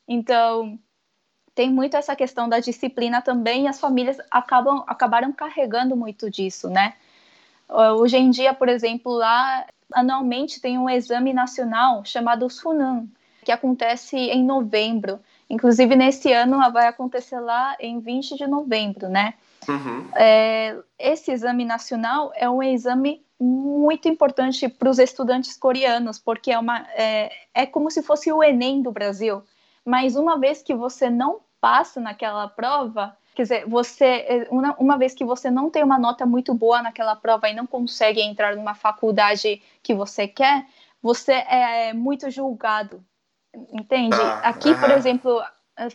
[0.07, 0.77] Então,
[1.55, 6.69] tem muito essa questão da disciplina também, e as famílias acabam acabaram carregando muito disso,
[6.69, 6.95] né?
[7.69, 13.07] Hoje em dia, por exemplo, lá anualmente tem um exame nacional chamado Sunan,
[13.43, 15.19] que acontece em novembro.
[15.49, 19.33] Inclusive, nesse ano vai acontecer lá em 20 de novembro, né?
[19.67, 20.09] Uhum.
[20.15, 26.59] É, esse exame nacional é um exame muito importante para os estudantes coreanos, porque é,
[26.59, 29.43] uma, é, é como se fosse o Enem do Brasil.
[29.85, 35.13] Mas uma vez que você não passa naquela prova, quer dizer, você uma, uma vez
[35.13, 38.75] que você não tem uma nota muito boa naquela prova e não consegue entrar numa
[38.75, 40.65] faculdade que você quer,
[41.01, 43.03] você é muito julgado,
[43.71, 44.15] entende?
[44.17, 45.41] Tá, Aqui, por exemplo,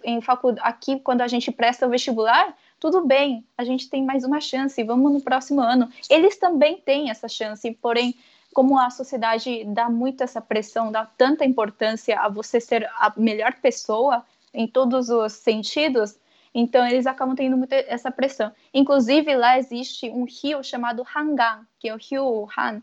[0.05, 4.25] em faculdade, aqui quando a gente presta o vestibular, tudo bem, a gente tem mais
[4.25, 5.89] uma chance, vamos no próximo ano.
[6.11, 8.15] Eles também têm essa chance, porém,
[8.55, 13.55] como a sociedade dá muito essa pressão, dá tanta importância a você ser a melhor
[13.61, 16.19] pessoa em todos os sentidos,
[16.55, 18.53] então eles acabam tendo muito essa pressão.
[18.73, 22.83] Inclusive, lá existe um rio chamado Hangang, que é o rio Han.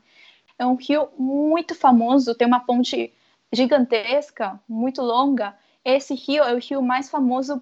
[0.57, 3.11] É um rio muito famoso, tem uma ponte
[3.51, 5.55] gigantesca, muito longa.
[5.83, 7.61] Esse rio é o rio mais famoso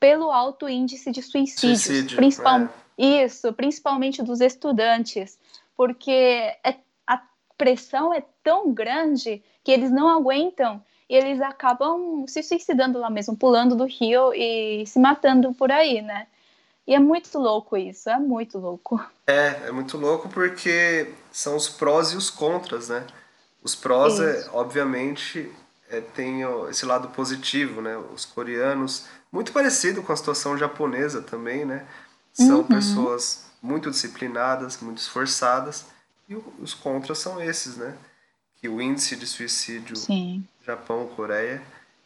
[0.00, 2.62] pelo alto índice de suicídios, Suicídio, principal,
[2.98, 3.24] é.
[3.24, 5.38] isso, principalmente dos estudantes,
[5.76, 6.76] porque é,
[7.06, 7.22] a
[7.56, 13.36] pressão é tão grande que eles não aguentam e eles acabam se suicidando lá mesmo,
[13.36, 16.26] pulando do rio e se matando por aí, né?
[16.86, 18.98] E é muito louco isso, é muito louco.
[19.26, 23.06] É, é muito louco porque são os prós e os contras, né?
[23.62, 25.52] Os prós, é, obviamente,
[25.90, 27.94] é, tem esse lado positivo, né?
[28.14, 31.86] Os coreanos, muito parecido com a situação japonesa também, né?
[32.32, 32.64] São Uhum.
[32.64, 35.84] pessoas muito disciplinadas, muito esforçadas,
[36.26, 37.94] e os contras são esses, né?
[38.56, 40.42] Que o índice de suicídio Sim.
[40.64, 41.60] Japão, Coreia,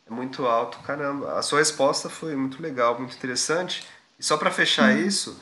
[0.06, 0.78] é muito alto.
[0.78, 3.86] Caramba, a sua resposta foi muito legal, muito interessante.
[4.18, 5.38] E só para fechar isso,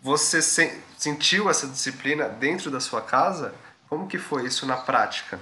[0.00, 3.54] você se- sentiu essa disciplina dentro da sua casa?
[3.88, 5.40] Como que foi isso na prática?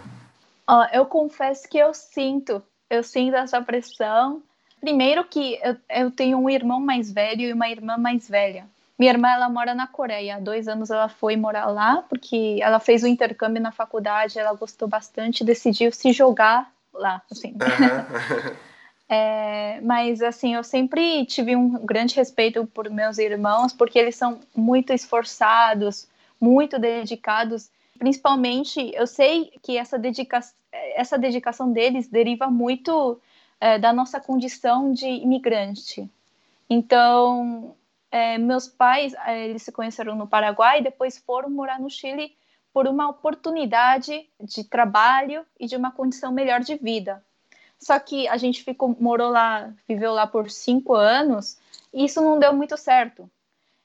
[0.67, 4.43] Ó, eu confesso que eu sinto, eu sinto essa pressão.
[4.81, 8.67] Primeiro que eu, eu tenho um irmão mais velho e uma irmã mais velha.
[8.99, 10.37] Minha irmã, ela mora na Coreia.
[10.37, 14.55] Há dois anos ela foi morar lá, porque ela fez o intercâmbio na faculdade, ela
[14.55, 17.57] gostou bastante, decidiu se jogar lá, assim.
[17.61, 18.57] Aham.
[19.15, 24.41] É, mas assim, eu sempre tive um grande respeito por meus irmãos, porque eles são
[24.57, 26.09] muito esforçados,
[26.41, 27.71] muito dedicados.
[27.99, 30.41] Principalmente, eu sei que essa, dedica
[30.97, 33.21] essa dedicação deles deriva muito
[33.61, 36.11] é, da nossa condição de imigrante.
[36.71, 37.77] Então,
[38.11, 42.35] é, meus pais, é, eles se conheceram no Paraguai e depois foram morar no Chile
[42.73, 47.23] por uma oportunidade de trabalho e de uma condição melhor de vida.
[47.79, 51.59] Só que a gente ficou, morou lá, viveu lá por cinco anos
[51.93, 53.29] e isso não deu muito certo.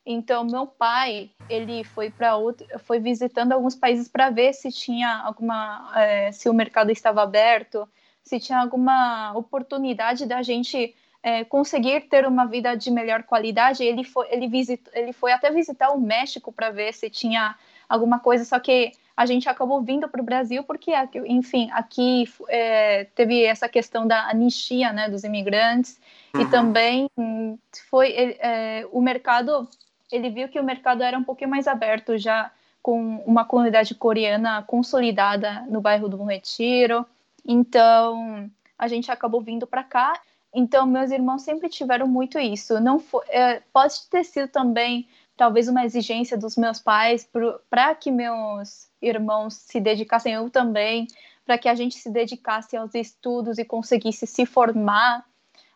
[0.05, 5.17] Então, meu pai, ele foi para outro, foi visitando alguns países para ver se tinha
[5.17, 7.89] alguma, é, se o mercado estava aberto,
[8.23, 13.83] se tinha alguma oportunidade da gente é, conseguir ter uma vida de melhor qualidade.
[13.83, 18.19] Ele foi, ele visitou, ele foi até visitar o México para ver se tinha alguma
[18.19, 20.91] coisa, só que a gente acabou vindo para o Brasil porque,
[21.25, 25.99] enfim, aqui é, teve essa questão da anistia, né, dos imigrantes
[26.37, 26.41] Uhum.
[26.41, 27.09] e também
[27.89, 29.67] foi é, o mercado,
[30.11, 34.63] ele viu que o mercado era um pouquinho mais aberto já com uma comunidade coreana
[34.63, 37.05] consolidada no bairro do Bom Retiro,
[37.45, 40.13] então a gente acabou vindo para cá.
[40.53, 42.79] Então meus irmãos sempre tiveram muito isso.
[42.79, 47.29] Não foi, é, pode ter sido também talvez uma exigência dos meus pais
[47.69, 51.07] para que meus irmãos se dedicassem, eu também,
[51.45, 55.23] para que a gente se dedicasse aos estudos e conseguisse se formar,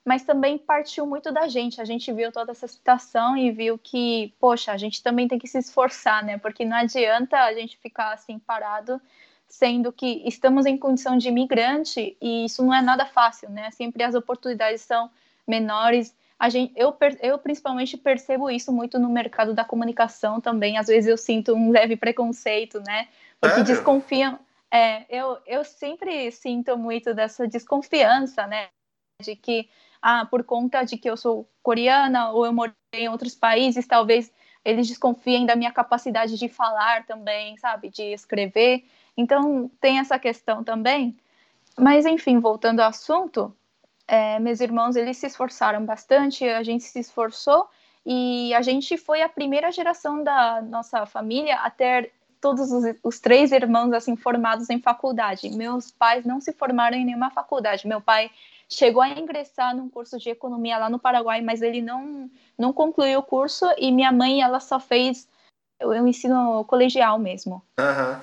[0.04, 1.80] mas também partiu muito da gente.
[1.80, 5.48] A gente viu toda essa situação e viu que, poxa, a gente também tem que
[5.48, 6.40] se esforçar, né?
[6.40, 9.00] Porque não adianta a gente ficar assim parado,
[9.48, 13.70] sendo que estamos em condição de imigrante e isso não é nada fácil, né?
[13.70, 15.12] Sempre as oportunidades são
[15.48, 20.76] menores a gente, eu, eu principalmente percebo isso muito no mercado da comunicação também.
[20.76, 23.10] Às vezes eu sinto um leve preconceito, né?
[23.40, 23.76] Porque Sério?
[23.76, 24.40] desconfiam.
[24.72, 28.70] É, eu, eu sempre sinto muito dessa desconfiança, né?
[29.22, 29.70] De que,
[30.02, 34.34] ah, por conta de que eu sou coreana ou eu morei em outros países, talvez
[34.66, 37.90] eles desconfiem da minha capacidade de falar também, sabe?
[37.90, 38.84] De escrever.
[39.16, 41.16] Então, tem essa questão também.
[41.78, 43.56] Mas, enfim, voltando ao assunto,
[44.12, 47.70] é, meus irmãos, eles se esforçaram bastante, a gente se esforçou
[48.06, 53.20] e a gente foi a primeira geração da nossa família a ter todos os, os,
[53.22, 55.50] três irmãos assim formados em faculdade.
[55.52, 57.88] Meus pais não se formaram em nenhuma faculdade.
[57.88, 58.30] Meu pai
[58.68, 63.20] chegou a ingressar num curso de economia lá no Paraguai, mas ele não não concluiu
[63.20, 65.26] o curso e minha mãe ela só fez
[65.82, 67.64] o ensino colegial mesmo.
[67.80, 68.20] Uhum.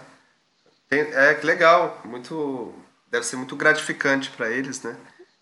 [0.90, 2.74] é que legal, muito
[3.10, 4.94] deve ser muito gratificante para eles, né?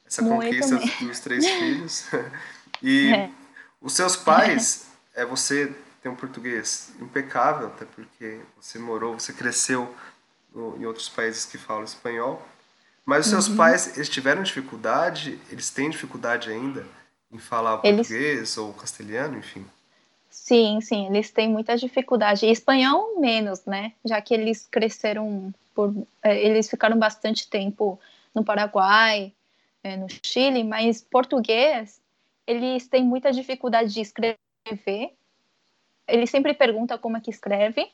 [0.06, 1.08] Essa muito conquista mesmo.
[1.08, 2.06] dos três filhos.
[2.82, 3.30] e é.
[3.80, 9.92] os seus pais, é você tem um português impecável, até porque você morou, você cresceu
[10.54, 12.46] no, em outros países que falam espanhol.
[13.04, 13.56] Mas os seus uhum.
[13.56, 16.84] pais, eles tiveram dificuldade, eles têm dificuldade ainda
[17.30, 18.08] em falar eles...
[18.08, 19.64] português ou castelhano, enfim?
[20.28, 22.46] Sim, sim, eles têm muita dificuldade.
[22.46, 23.92] E espanhol menos, né?
[24.04, 27.98] Já que eles cresceram por, é, eles ficaram bastante tempo
[28.34, 29.32] no Paraguai,
[29.86, 32.00] é, no Chile, mas português
[32.46, 34.36] eles têm muita dificuldade de escrever
[36.06, 37.90] ele sempre pergunta como é que escreve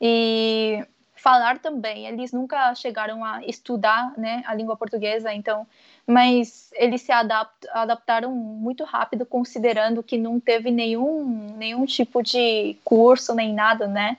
[0.00, 2.06] e falar também.
[2.06, 5.66] Eles nunca chegaram a estudar, né, a língua portuguesa, então,
[6.06, 12.76] mas eles se adapt, adaptaram muito rápido, considerando que não teve nenhum nenhum tipo de
[12.84, 14.18] curso nem nada, né?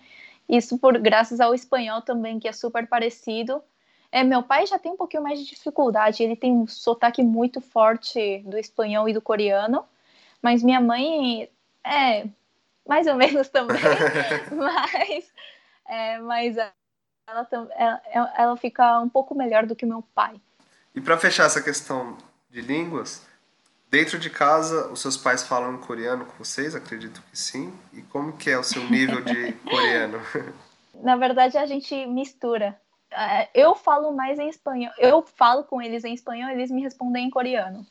[0.49, 3.61] Isso por graças ao espanhol também, que é super parecido.
[4.15, 7.59] É, meu pai já tem um pouquinho mais de dificuldade, ele tem um sotaque muito
[7.59, 9.83] forte do espanhol e do coreano,
[10.41, 11.49] mas minha mãe
[11.83, 12.25] é
[12.87, 13.75] mais ou menos também,
[14.55, 15.25] mas,
[15.85, 16.55] é, mas
[17.27, 20.39] ela, ela, ela fica um pouco melhor do que meu pai.
[20.95, 22.17] E para fechar essa questão
[22.49, 23.27] de línguas,
[23.91, 26.73] dentro de casa os seus pais falam coreano com vocês?
[26.73, 27.77] Acredito que sim.
[27.91, 30.21] E como que é o seu nível de coreano?
[31.03, 32.79] Na verdade a gente mistura.
[33.15, 34.91] É, eu falo mais em espanhol.
[34.97, 37.85] Eu falo com eles em espanhol, eles me respondem em coreano.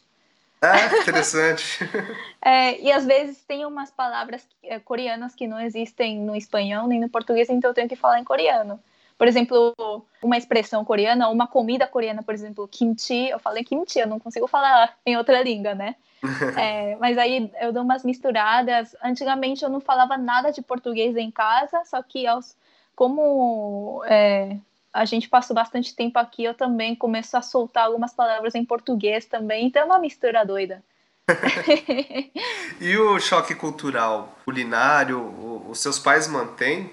[0.60, 1.78] Ah, interessante.
[2.40, 7.00] é, e às vezes tem umas palavras é, coreanas que não existem no espanhol nem
[7.00, 8.80] no português, então eu tenho que falar em coreano.
[9.16, 9.74] Por exemplo,
[10.22, 14.18] uma expressão coreana, uma comida coreana, por exemplo, kimchi, eu falo em kimchi, eu não
[14.18, 15.96] consigo falar em outra língua, né?
[16.56, 18.94] É, mas aí eu dou umas misturadas.
[19.02, 22.56] Antigamente eu não falava nada de português em casa, só que aos,
[22.94, 24.56] como é,
[24.94, 29.26] a gente passou bastante tempo aqui, eu também começo a soltar algumas palavras em português
[29.26, 30.82] também, então é uma mistura doida.
[32.80, 35.20] e o choque cultural culinário,
[35.68, 36.90] os seus pais mantêm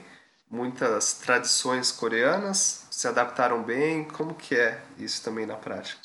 [0.49, 2.87] muitas tradições coreanas?
[2.89, 4.05] Se adaptaram bem?
[4.05, 5.99] Como que é isso também na prática?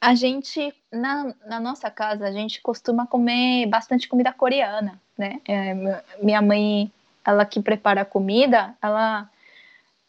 [0.00, 5.40] A gente, na, na nossa casa, a gente costuma comer bastante comida coreana, né?
[5.48, 5.74] É,
[6.22, 6.92] minha mãe,
[7.24, 9.28] ela que prepara a comida, ela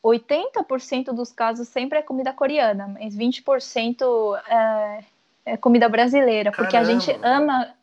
[0.03, 5.03] 80% dos casos sempre é comida coreana, mas 20% é,
[5.45, 6.91] é comida brasileira, porque Caramba.
[6.91, 7.75] a gente ama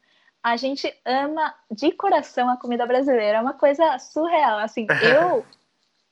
[0.42, 5.44] a gente ama de coração a comida brasileira, é uma coisa surreal, assim, eu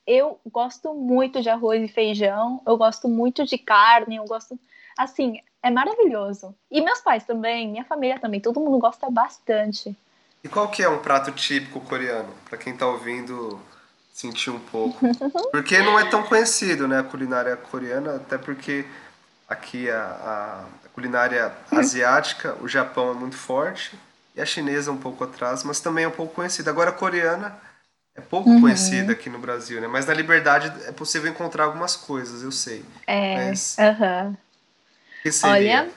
[0.05, 4.59] eu gosto muito de arroz e feijão, eu gosto muito de carne, eu gosto
[4.95, 6.53] assim, é maravilhoso.
[6.69, 9.95] E meus pais também, minha família também, todo mundo gosta bastante.
[10.43, 12.31] E qual que é um prato típico coreano?
[12.47, 13.59] Para quem está ouvindo
[14.15, 15.05] sentir um pouco.
[15.51, 18.85] Porque não é tão conhecido, né, a culinária coreana, até porque
[19.47, 23.99] aqui a, a culinária asiática, o Japão é muito forte
[24.33, 26.71] e a chinesa um pouco atrás, mas também é um pouco conhecida.
[26.71, 27.59] Agora a coreana
[28.15, 28.61] é pouco uhum.
[28.61, 29.87] conhecida aqui no Brasil, né?
[29.87, 32.85] Mas na Liberdade é possível encontrar algumas coisas, eu sei.
[33.05, 33.75] É, mas...
[33.77, 34.37] uhum.
[35.43, 35.89] Olha,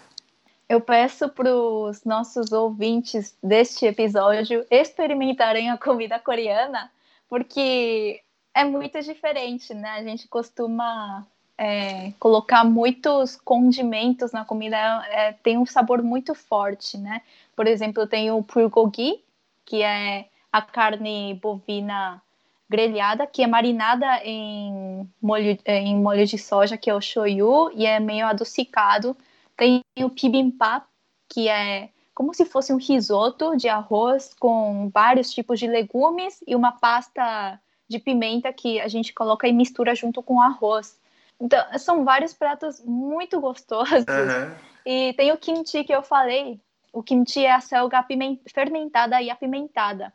[0.68, 6.90] eu peço para os nossos ouvintes deste episódio experimentarem a comida coreana
[7.29, 8.23] porque
[8.55, 9.91] é muito diferente, né?
[9.91, 14.77] A gente costuma é, colocar muitos condimentos na comida,
[15.11, 17.23] é, tem um sabor muito forte, né?
[17.55, 19.21] Por exemplo, tem o bulgogi,
[19.65, 22.23] que é a carne bovina
[22.69, 27.87] grelhada, que é marinada em molho, em molho de soja, que é o shoyu, e
[27.87, 29.17] é meio adocicado.
[29.57, 30.87] Tem o bibimbap,
[31.29, 31.88] que é
[32.19, 37.60] como se fosse um risoto de arroz com vários tipos de legumes e uma pasta
[37.88, 40.98] de pimenta que a gente coloca e mistura junto com arroz.
[41.38, 44.04] Então, são vários pratos muito gostosos.
[44.08, 44.56] Uhum.
[44.85, 46.60] E tem o kimchi que eu falei.
[46.92, 48.04] O kimchi é a selga
[48.52, 50.12] fermentada e apimentada.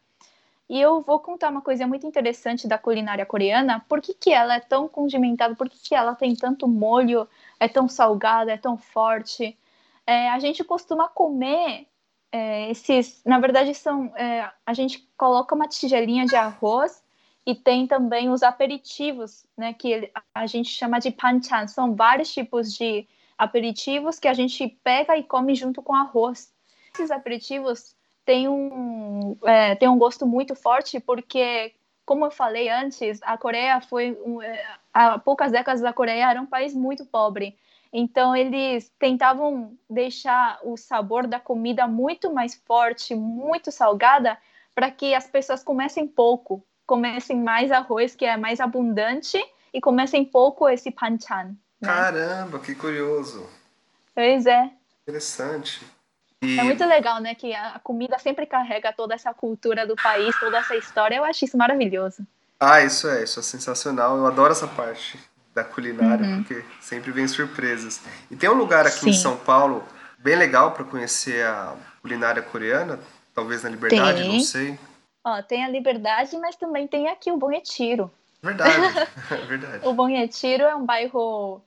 [0.69, 3.79] E eu vou contar uma coisa muito interessante da culinária coreana.
[3.87, 5.55] Por que, que ela é tão condimentada?
[5.55, 7.29] Por que, que ela tem tanto molho?
[7.61, 8.51] É tão salgada?
[8.51, 9.57] É tão forte?
[10.05, 11.87] É, a gente costuma comer
[12.33, 13.21] é, esses.
[13.23, 14.11] Na verdade, são.
[14.17, 17.03] É, a gente coloca uma tigelinha de arroz
[17.45, 19.71] e tem também os aperitivos, né?
[19.71, 21.67] Que ele, a gente chama de panchan.
[21.67, 23.07] São vários tipos de
[23.37, 26.51] aperitivos que a gente pega e come junto com arroz.
[26.95, 31.71] Esses aperitivos têm um, é, têm um gosto muito forte porque,
[32.03, 36.47] como eu falei antes, a Coreia foi é, há poucas décadas a Coreia era um
[36.47, 37.55] país muito pobre.
[37.93, 44.35] Então eles tentavam deixar o sabor da comida muito mais forte, muito salgada,
[44.73, 49.37] para que as pessoas comessem pouco, comessem mais arroz, que é mais abundante,
[49.71, 51.55] e comessem pouco esse panchan.
[51.79, 51.87] Né?
[51.87, 53.47] Caramba, que curioso.
[54.15, 54.71] Pois é.
[55.03, 55.85] Interessante.
[56.41, 56.59] E...
[56.59, 57.35] É muito legal, né?
[57.35, 61.15] Que a comida sempre carrega toda essa cultura do país, toda essa história.
[61.15, 62.25] Eu acho isso maravilhoso.
[62.59, 64.17] Ah, isso é, isso é sensacional.
[64.17, 65.19] Eu adoro essa parte
[65.53, 66.43] da culinária, uhum.
[66.43, 68.01] porque sempre vem surpresas.
[68.29, 69.09] E tem um lugar aqui Sim.
[69.09, 69.83] em São Paulo
[70.17, 72.99] bem legal para conhecer a culinária coreana,
[73.33, 74.31] talvez na Liberdade, tem.
[74.31, 74.79] não sei.
[75.23, 78.11] Ó, tem a Liberdade, mas também tem aqui o Bom Retiro.
[78.41, 78.73] Verdade,
[79.47, 79.87] verdade.
[79.87, 81.61] o Bom Retiro é um bairro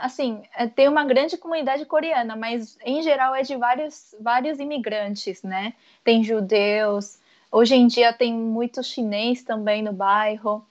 [0.00, 5.42] assim, é, tem uma grande comunidade coreana, mas em geral é de vários, vários imigrantes,
[5.42, 5.74] né?
[6.02, 7.18] Tem judeus,
[7.52, 10.66] hoje em dia tem muito chinês também no bairro.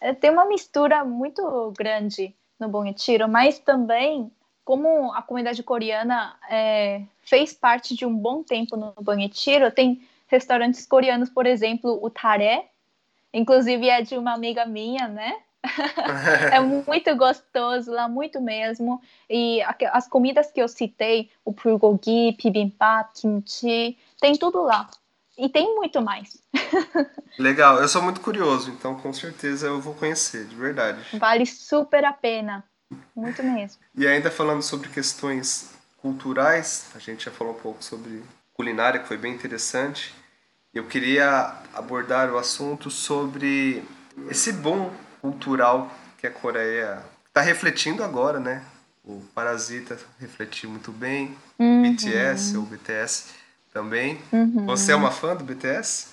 [0.00, 4.32] É, tem uma mistura muito grande no Bom Retiro, mas também,
[4.64, 10.02] como a comunidade coreana é, fez parte de um bom tempo no Bom Retiro, tem
[10.26, 12.64] restaurantes coreanos, por exemplo, o Tare,
[13.32, 15.36] inclusive é de uma amiga minha, né?
[16.52, 19.00] é muito gostoso lá, muito mesmo.
[19.28, 19.60] E
[19.92, 24.88] as comidas que eu citei, o bulgogi, bibimbap, kimchi, tem tudo lá.
[25.40, 26.36] E tem muito mais.
[27.38, 31.00] Legal, eu sou muito curioso, então com certeza eu vou conhecer, de verdade.
[31.18, 32.62] Vale super a pena,
[33.16, 33.80] muito mesmo.
[33.94, 38.22] E ainda falando sobre questões culturais, a gente já falou um pouco sobre
[38.52, 40.14] culinária, que foi bem interessante.
[40.74, 43.82] Eu queria abordar o assunto sobre
[44.28, 48.62] esse bom cultural que a Coreia está refletindo agora, né?
[49.02, 51.82] O Parasita refletiu muito bem, uhum.
[51.82, 53.39] BTS ou BTS
[53.72, 54.20] também.
[54.32, 54.66] Uhum.
[54.66, 56.08] Você é uma fã do BTS?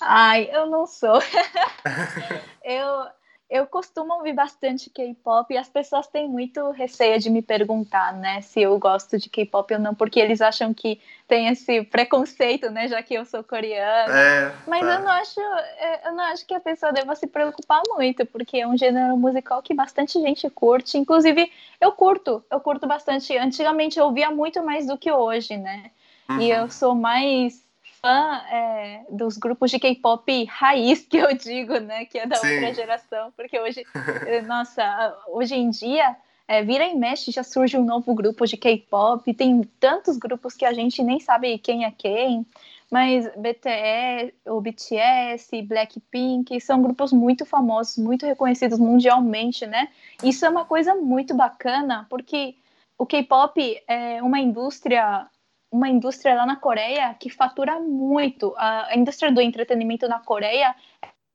[0.00, 1.18] Ai, eu não sou.
[2.62, 3.06] eu,
[3.48, 8.40] eu costumo ouvir bastante K-pop e as pessoas têm muito receio de me perguntar, né,
[8.42, 12.88] se eu gosto de K-pop ou não, porque eles acham que tem esse preconceito, né,
[12.88, 14.14] já que eu sou coreana.
[14.14, 14.94] É, Mas tá.
[14.94, 18.58] eu não acho, é, eu não acho que a pessoa deva se preocupar muito, porque
[18.58, 20.98] é um gênero musical que bastante gente curte.
[20.98, 21.50] Inclusive,
[21.80, 23.36] eu curto, eu curto bastante.
[23.36, 25.90] Antigamente eu ouvia muito mais do que hoje, né?
[26.28, 26.40] Uhum.
[26.40, 27.64] E eu sou mais
[28.00, 32.04] fã é, dos grupos de K-pop raiz, que eu digo, né?
[32.04, 32.54] Que é da Sim.
[32.54, 33.84] outra geração, porque hoje,
[34.26, 36.16] eh, nossa, hoje em dia,
[36.46, 40.64] é, vira e mexe, já surge um novo grupo de K-pop, tem tantos grupos que
[40.64, 42.46] a gente nem sabe quem é quem,
[42.90, 49.88] mas BTS, o BTS, Blackpink, são grupos muito famosos, muito reconhecidos mundialmente, né?
[50.22, 52.54] Isso é uma coisa muito bacana, porque
[52.96, 55.26] o K-pop é uma indústria
[55.70, 58.54] uma indústria lá na Coreia que fatura muito.
[58.56, 60.74] A, indústria do entretenimento na Coreia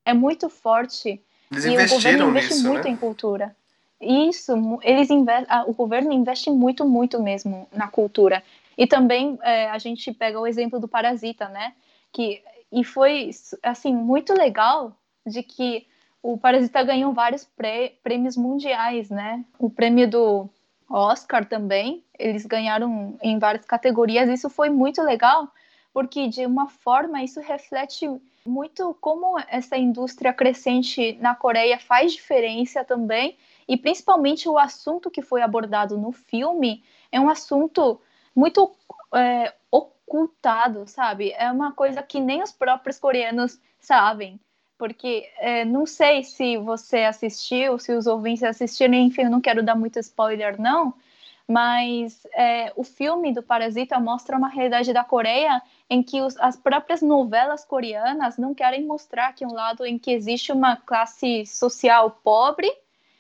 [0.06, 1.22] é muito forte.
[1.52, 2.90] Eles e o governo investe nisso, muito né?
[2.92, 3.56] em cultura.
[4.00, 5.10] Isso, eles
[5.68, 8.44] o governo investe muito, muito mesmo na cultura.
[8.78, 11.74] E também é, a gente pega o exemplo do Parasita, né?
[12.12, 13.30] Que, e foi,
[13.62, 15.86] assim, muito legal de que
[16.24, 17.48] o Parasita ganhou vários
[18.04, 19.46] prêmios mundiais, né?
[19.60, 20.50] O prêmio do
[20.92, 24.30] Oscar também, eles ganharam em várias categorias.
[24.30, 25.48] Isso foi muito legal,
[25.94, 28.08] porque de uma forma isso reflete
[28.46, 33.38] muito como essa indústria crescente na Coreia faz diferença também,
[33.68, 38.02] e principalmente o assunto que foi abordado no filme é um assunto
[38.36, 38.72] muito
[39.14, 41.32] é, ocultado, sabe?
[41.32, 44.40] É uma coisa que nem os próprios coreanos sabem
[44.82, 49.62] porque é, não sei se você assistiu, se os ouvintes assistiram, enfim, eu não quero
[49.62, 50.96] dar muito spoiler, não,
[51.48, 56.58] mas é, o filme do Parasita mostra uma realidade da Coreia em que os, as
[56.58, 62.20] próprias novelas coreanas não querem mostrar que um lado em que existe uma classe social
[62.24, 62.68] pobre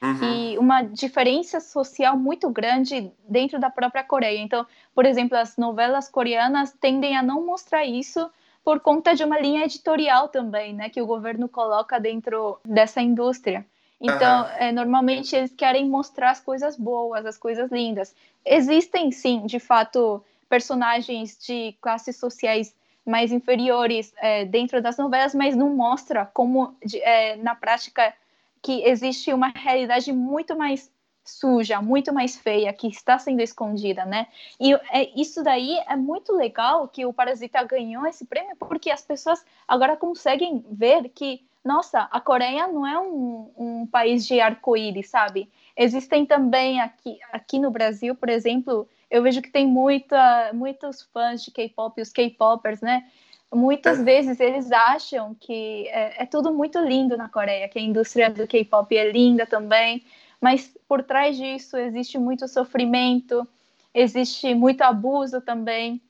[0.01, 0.33] uhum.
[0.33, 4.39] e uma diferença social muito grande dentro da própria Coreia.
[4.39, 8.31] Então, por exemplo, as novelas coreanas tendem a não mostrar isso
[8.63, 13.65] por conta de uma linha editorial também, né, que o governo coloca dentro dessa indústria.
[13.99, 14.49] Então, uhum.
[14.57, 18.15] é, normalmente eles querem mostrar as coisas boas, as coisas lindas.
[18.43, 25.55] Existem, sim, de fato, personagens de classes sociais mais inferiores é, dentro das novelas, mas
[25.55, 28.13] não mostra como, de, é, na prática,
[28.61, 30.91] que existe uma realidade muito mais
[31.23, 34.27] suja, muito mais feia, que está sendo escondida, né?
[34.59, 39.01] E é, isso daí é muito legal que o Parasita ganhou esse prêmio, porque as
[39.01, 45.09] pessoas agora conseguem ver que, nossa, a Coreia não é um, um país de arco-íris,
[45.09, 45.49] sabe?
[45.77, 51.43] Existem também aqui, aqui no Brasil, por exemplo, eu vejo que tem muita, muitos fãs
[51.43, 53.05] de K-pop, os K-popers, né?
[53.53, 54.03] Muitas é.
[54.03, 58.47] vezes eles acham que é, é tudo muito lindo na Coreia, que a indústria do
[58.47, 60.03] K-pop é linda também,
[60.41, 63.47] mas por trás disso existe muito sofrimento,
[63.93, 66.01] existe muito abuso também.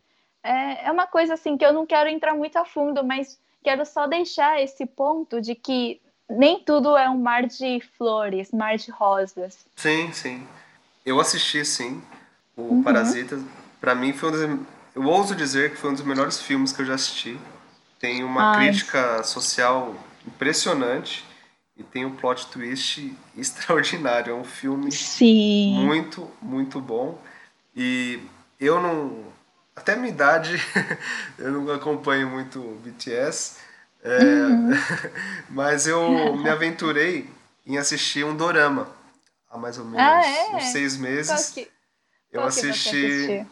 [0.42, 3.86] É, é uma coisa assim que eu não quero entrar muito a fundo, mas quero
[3.86, 8.90] só deixar esse ponto de que nem tudo é um mar de flores, mar de
[8.90, 9.66] rosas.
[9.76, 10.48] Sim, sim.
[11.06, 12.02] Eu assisti, sim,
[12.56, 12.84] o uhum.
[12.84, 13.38] Parasita.
[13.82, 14.68] Para mim foi um dos...
[14.96, 17.38] Eu ouso dizer que foi um dos melhores filmes que eu já assisti.
[18.00, 18.70] Tem uma Ai.
[18.70, 19.94] crítica social
[20.26, 21.26] impressionante
[21.82, 24.32] e tem um plot twist extraordinário.
[24.32, 25.84] É um filme Sim.
[25.84, 27.20] muito, muito bom.
[27.76, 28.22] E
[28.60, 29.32] eu não.
[29.76, 30.62] Até minha idade,
[31.40, 33.58] eu não acompanho muito BTS,
[34.04, 34.72] é, uhum.
[35.50, 37.28] mas eu me aventurei
[37.66, 38.88] em assistir um dorama
[39.50, 40.56] há mais ou menos ah, é?
[40.56, 41.50] uns seis meses.
[41.50, 41.72] Que,
[42.32, 43.46] eu assisti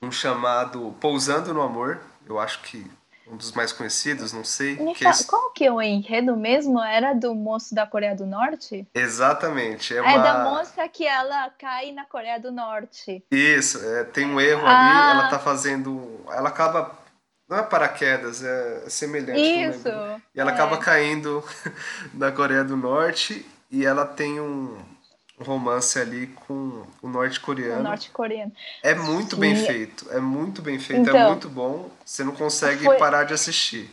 [0.00, 2.00] um chamado Pousando no Amor.
[2.26, 2.84] Eu acho que
[3.30, 4.76] um dos mais conhecidos, não sei.
[4.94, 5.26] Que é esse...
[5.26, 6.80] Qual que é o enredo mesmo?
[6.82, 8.86] Era do moço da Coreia do Norte?
[8.94, 9.94] Exatamente.
[9.94, 10.18] É, é uma...
[10.18, 13.24] da moça que ela cai na Coreia do Norte.
[13.30, 15.10] Isso, é, tem um erro ah.
[15.10, 16.24] ali, ela tá fazendo.
[16.30, 16.96] Ela acaba.
[17.48, 19.40] Não é paraquedas, é semelhante.
[19.40, 19.88] Isso.
[20.34, 20.54] E ela é.
[20.54, 21.42] acaba caindo
[22.12, 24.76] na Coreia do Norte e ela tem um
[25.40, 27.82] romance ali com o norte-coreano.
[27.82, 28.52] norte-coreano.
[28.82, 29.40] É muito Sim.
[29.40, 31.90] bem feito, é muito bem feito, é então, é muito bom.
[32.04, 32.96] Você não consegue foi...
[32.96, 33.90] parar de assistir.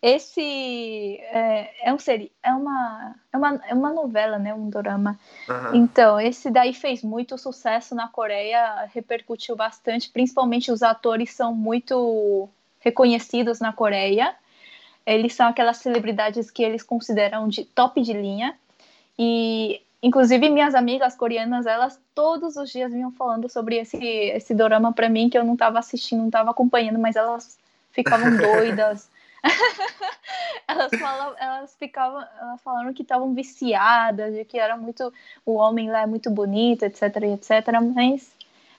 [0.00, 5.18] Esse é, é um seri, é uma, é uma é uma novela, né, um drama.
[5.48, 5.74] Uhum.
[5.74, 12.48] Então esse daí fez muito sucesso na Coreia, repercutiu bastante, principalmente os atores são muito
[12.78, 14.36] reconhecidos na Coreia.
[15.04, 18.56] Eles são aquelas celebridades que eles consideram de top de linha.
[19.18, 24.92] E Inclusive, minhas amigas coreanas, elas todos os dias vinham falando sobre esse, esse dorama
[24.92, 27.58] para mim, que eu não estava assistindo, não estava acompanhando, mas elas
[27.90, 29.08] ficavam doidas.
[30.68, 35.12] elas, falam, elas ficavam, elas falaram que estavam viciadas, de que era muito,
[35.44, 38.30] o homem lá é muito bonito, etc, etc, mas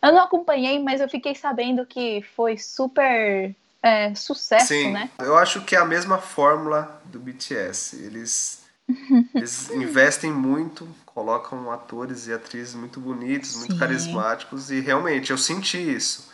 [0.02, 5.10] eu não acompanhei, mas eu fiquei sabendo que foi super é, sucesso, Sim, né?
[5.20, 7.98] Eu acho que é a mesma fórmula do BTS.
[8.06, 8.60] Eles
[9.36, 13.80] eles investem muito, colocam atores e atrizes muito bonitos, muito Sim.
[13.80, 16.30] carismáticos, e realmente eu senti isso.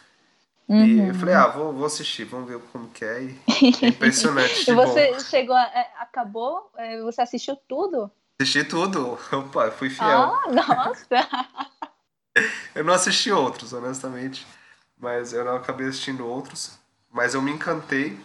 [0.68, 0.86] Uhum.
[0.86, 3.24] E eu falei, ah, vou, vou assistir, vamos ver como que é.
[3.24, 3.40] E
[3.82, 4.66] é impressionante.
[4.70, 5.20] e você bom.
[5.20, 6.72] chegou, a, é, acabou?
[6.76, 8.10] É, você assistiu tudo?
[8.40, 9.18] Assisti tudo.
[9.32, 10.08] Opa, fui fiel.
[10.08, 11.28] Ah, nossa!
[12.74, 14.46] eu não assisti outros, honestamente.
[14.98, 16.78] Mas eu não acabei assistindo outros.
[17.12, 18.20] Mas eu me encantei.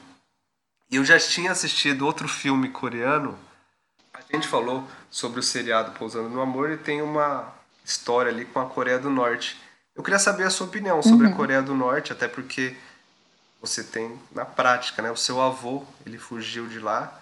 [0.91, 3.39] E eu já tinha assistido outro filme coreano
[4.33, 7.53] a gente falou sobre o seriado Pousando no Amor e tem uma
[7.85, 9.61] história ali com a Coreia do Norte.
[9.95, 11.33] Eu queria saber a sua opinião sobre uhum.
[11.33, 12.77] a Coreia do Norte, até porque
[13.61, 15.11] você tem na prática, né?
[15.11, 17.21] O seu avô, ele fugiu de lá.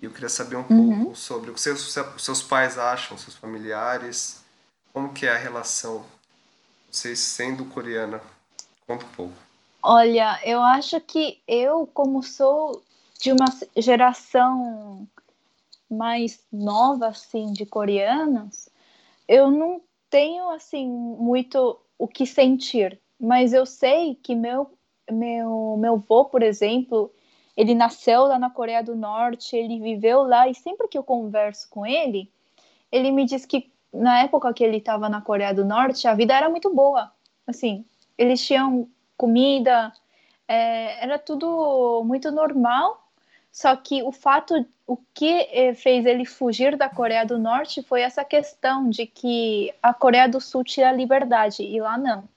[0.00, 0.96] E eu queria saber um uhum.
[1.04, 4.42] pouco sobre o que seus, seus pais acham, seus familiares,
[4.92, 6.04] como que é a relação,
[6.90, 8.20] vocês sendo coreana.
[8.86, 9.34] Conta um pouco.
[9.82, 12.82] Olha, eu acho que eu, como sou
[13.20, 13.46] de uma
[13.76, 15.06] geração
[15.90, 18.68] mais nova assim de coreanas,
[19.26, 19.80] eu não
[20.10, 24.70] tenho assim muito o que sentir, mas eu sei que meu
[25.10, 27.12] meu meu avô, por exemplo,
[27.56, 31.68] ele nasceu lá na Coreia do Norte, ele viveu lá e sempre que eu converso
[31.70, 32.30] com ele,
[32.92, 36.34] ele me diz que na época que ele estava na Coreia do Norte, a vida
[36.34, 37.10] era muito boa.
[37.46, 37.84] Assim,
[38.16, 39.92] eles tinham comida,
[40.46, 43.07] é, era tudo muito normal
[43.52, 48.02] só que o fato, o que eh, fez ele fugir da Coreia do Norte foi
[48.02, 52.28] essa questão de que a Coreia do Sul tinha liberdade e lá não.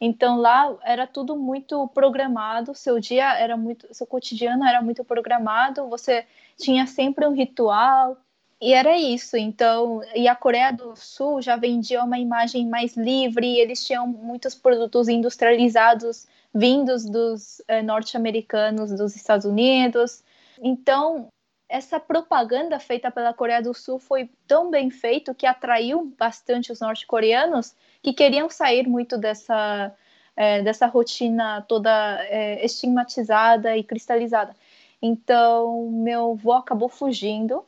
[0.00, 5.88] Então lá era tudo muito programado, seu dia era muito, seu cotidiano era muito programado,
[5.88, 6.24] você
[6.56, 8.16] tinha sempre um ritual
[8.60, 9.36] e era isso.
[9.36, 14.54] Então, e a Coreia do Sul já vendia uma imagem mais livre, eles tinham muitos
[14.54, 20.22] produtos industrializados vindos dos eh, norte-americanos, dos Estados Unidos.
[20.62, 21.28] Então,
[21.68, 26.80] essa propaganda feita pela Coreia do Sul foi tão bem feito que atraiu bastante os
[26.80, 29.94] norte-coreanos que queriam sair muito dessa
[30.38, 31.90] é, dessa rotina toda
[32.26, 34.54] é, estigmatizada e cristalizada.
[35.02, 37.64] Então, meu avô acabou fugindo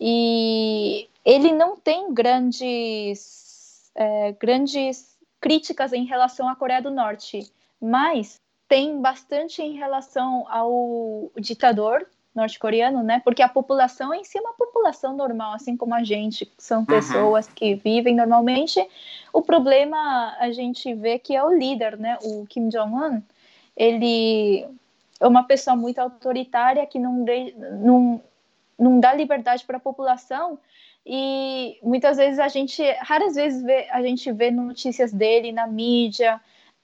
[0.00, 7.48] e ele não tem grandes, é, grandes críticas em relação à Coreia do Norte,
[7.80, 8.40] mas
[8.72, 13.20] tem bastante em relação ao ditador norte-coreano, né?
[13.22, 16.86] Porque a população em si é uma população normal, assim como a gente, são uhum.
[16.86, 17.52] pessoas uhum.
[17.54, 18.82] que vivem normalmente.
[19.30, 22.16] O problema a gente vê que é o líder, né?
[22.22, 23.20] O Kim Jong-un,
[23.76, 24.66] ele
[25.20, 28.22] é uma pessoa muito autoritária que não, de, não,
[28.78, 30.58] não dá liberdade para a população
[31.04, 36.40] e muitas vezes a gente, raras vezes vê, a gente vê notícias dele na mídia,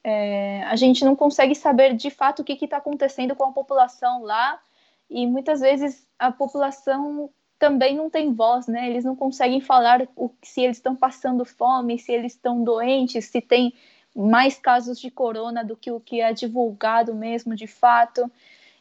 [0.09, 4.23] é, a gente não consegue saber de fato o que está acontecendo com a população
[4.23, 4.59] lá
[5.11, 7.29] e muitas vezes a população
[7.59, 8.89] também não tem voz, né?
[8.89, 13.43] Eles não conseguem falar o, se eles estão passando fome, se eles estão doentes, se
[13.43, 13.75] tem
[14.17, 18.31] mais casos de corona do que o que é divulgado mesmo de fato.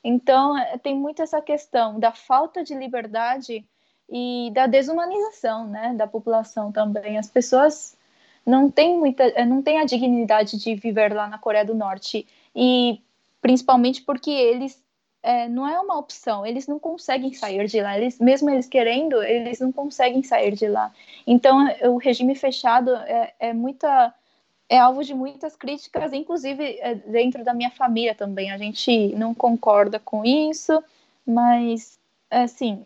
[0.01, 3.65] Então, é, tem muito essa questão da falta de liberdade
[4.09, 7.17] e da desumanização, né, da população também.
[7.17, 7.96] As pessoas
[8.47, 12.25] não têm muita, é, não têm a dignidade de viver lá na Coreia do Norte
[12.55, 13.01] e
[13.41, 14.81] principalmente porque eles
[15.21, 19.21] é, não é uma opção, eles não conseguem sair de lá, eles, mesmo eles querendo,
[19.21, 20.93] eles não conseguem sair de lá.
[21.25, 24.13] Então, o regime fechado é, é muita
[24.69, 28.51] é alvo de muitas críticas, inclusive é, dentro da minha família também.
[28.51, 30.81] A gente não concorda com isso,
[31.25, 32.85] mas assim.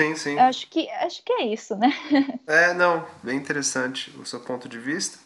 [0.00, 0.38] Sim, sim.
[0.38, 1.92] Acho que, acho que é isso, né?
[2.46, 5.18] É, não, bem interessante o seu ponto de vista.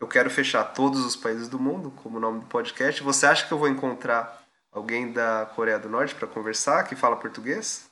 [0.00, 3.02] Eu quero fechar todos os países do mundo, como o nome do podcast.
[3.02, 7.16] Você acha que eu vou encontrar alguém da Coreia do Norte para conversar que fala
[7.16, 7.88] português?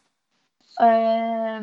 [0.80, 1.60] É...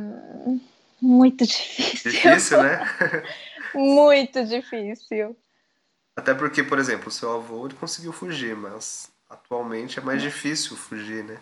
[1.01, 2.11] Muito difícil.
[2.11, 2.79] Difícil, né?
[3.75, 5.35] Muito difícil.
[6.15, 10.25] Até porque, por exemplo, o seu avô ele conseguiu fugir, mas atualmente é mais é.
[10.25, 11.37] difícil fugir, né?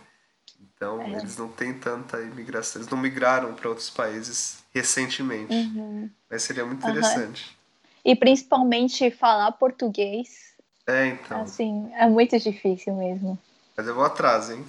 [0.61, 1.11] Então, é.
[1.11, 5.53] eles não têm tanta imigração, eles não migraram para outros países recentemente.
[5.53, 6.09] Uhum.
[6.29, 7.45] Mas seria muito interessante.
[7.49, 8.11] Uhum.
[8.11, 10.55] E principalmente falar português.
[10.87, 11.41] É, então.
[11.41, 13.37] Assim, é muito difícil mesmo.
[13.77, 14.65] Mas eu vou atrás, hein?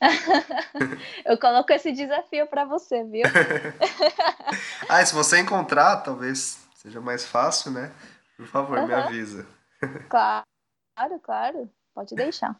[1.24, 3.22] eu coloco esse desafio para você, viu?
[4.88, 7.92] ah, se você encontrar, talvez seja mais fácil, né?
[8.36, 8.86] Por favor, uhum.
[8.86, 9.46] me avisa.
[10.10, 11.70] Claro, claro.
[11.94, 12.54] Pode deixar.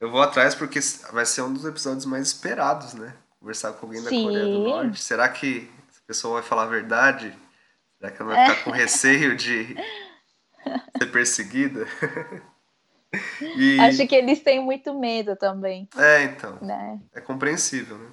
[0.00, 0.80] Eu vou atrás porque
[1.12, 3.14] vai ser um dos episódios mais esperados, né?
[3.38, 4.24] Conversar com alguém da Sim.
[4.24, 5.02] Coreia do Norte.
[5.02, 7.34] Será que essa pessoa vai falar a verdade?
[7.98, 9.74] Será que ela vai ficar com receio de
[10.98, 11.86] ser perseguida?
[13.56, 13.78] e...
[13.80, 15.88] Acho que eles têm muito medo também.
[15.96, 16.58] É, então.
[16.60, 17.00] Né?
[17.14, 18.10] É compreensível, né?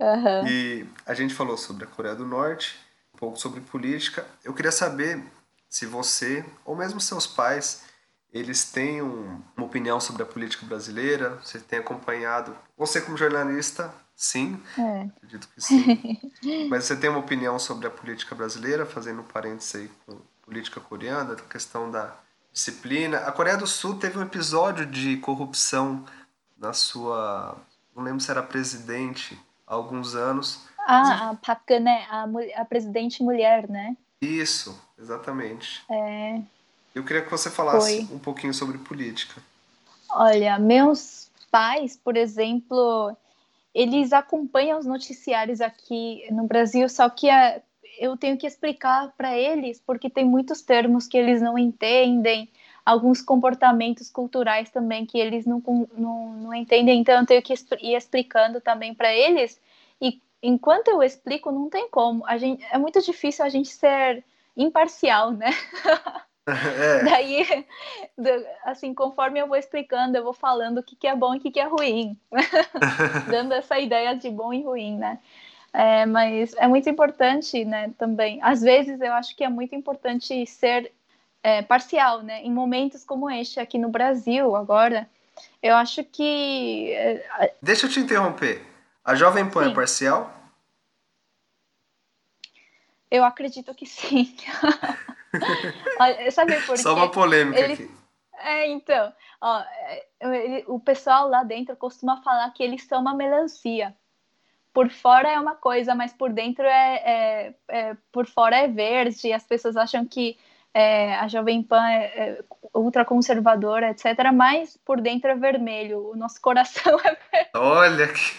[0.00, 0.46] Uhum.
[0.46, 2.78] E a gente falou sobre a Coreia do Norte,
[3.14, 4.26] um pouco sobre política.
[4.42, 5.22] Eu queria saber
[5.68, 7.84] se você, ou mesmo seus pais,
[8.32, 14.60] eles têm uma opinião sobre a política brasileira, você tem acompanhado, você como jornalista, sim,
[14.78, 15.02] é.
[15.16, 16.18] acredito que sim,
[16.70, 20.80] mas você tem uma opinião sobre a política brasileira, fazendo um parênteses aí com política
[20.80, 22.16] coreana, a questão da
[22.52, 23.18] disciplina.
[23.18, 26.04] A Coreia do Sul teve um episódio de corrupção
[26.56, 27.56] na sua,
[27.94, 30.66] não lembro se era presidente, há alguns anos.
[30.86, 32.26] Ah, a Park a,
[32.56, 33.96] a presidente mulher, né?
[34.20, 35.84] Isso, exatamente.
[35.90, 36.40] É.
[36.94, 38.16] Eu queria que você falasse Foi.
[38.16, 39.40] um pouquinho sobre política.
[40.10, 43.16] Olha, meus pais, por exemplo,
[43.74, 47.60] eles acompanham os noticiários aqui no Brasil, só que a,
[47.98, 52.48] eu tenho que explicar para eles, porque tem muitos termos que eles não entendem,
[52.84, 55.62] alguns comportamentos culturais também que eles não,
[55.96, 59.58] não, não entendem, então eu tenho que ir explicando também para eles
[60.42, 62.26] enquanto eu explico, não tem como.
[62.26, 64.24] A gente, é muito difícil a gente ser
[64.56, 65.50] imparcial, né?
[66.46, 67.04] É.
[67.04, 67.66] Daí,
[68.64, 71.40] assim, conforme eu vou explicando, eu vou falando o que, que é bom e o
[71.40, 72.18] que, que é ruim,
[73.30, 75.18] dando essa ideia de bom e ruim, né?
[75.72, 78.38] É, mas é muito importante, né, também.
[78.42, 80.92] Às vezes eu acho que é muito importante ser
[81.42, 82.42] é, parcial, né?
[82.42, 85.08] Em momentos como este aqui no Brasil, agora,
[85.62, 86.92] eu acho que.
[86.92, 88.62] É, Deixa eu te interromper.
[89.04, 89.70] A Jovem Pan é sim.
[89.70, 90.42] é parcial?
[93.10, 94.34] Eu acredito que sim.
[96.30, 96.78] Sabe por?
[96.78, 97.72] Só uma polêmica ele...
[97.74, 97.90] aqui.
[98.44, 103.14] É, então, ó, é, ele, o pessoal lá dentro costuma falar que eles são uma
[103.14, 103.94] melancia.
[104.72, 109.32] Por fora é uma coisa, mas por dentro é, é, é por fora é verde.
[109.32, 110.36] As pessoas acham que
[110.74, 114.32] é, a Jovem Pan é, é ultraconservadora, etc.
[114.32, 116.10] Mas por dentro é vermelho.
[116.10, 117.50] O nosso coração é vermelho.
[117.54, 118.32] Olha que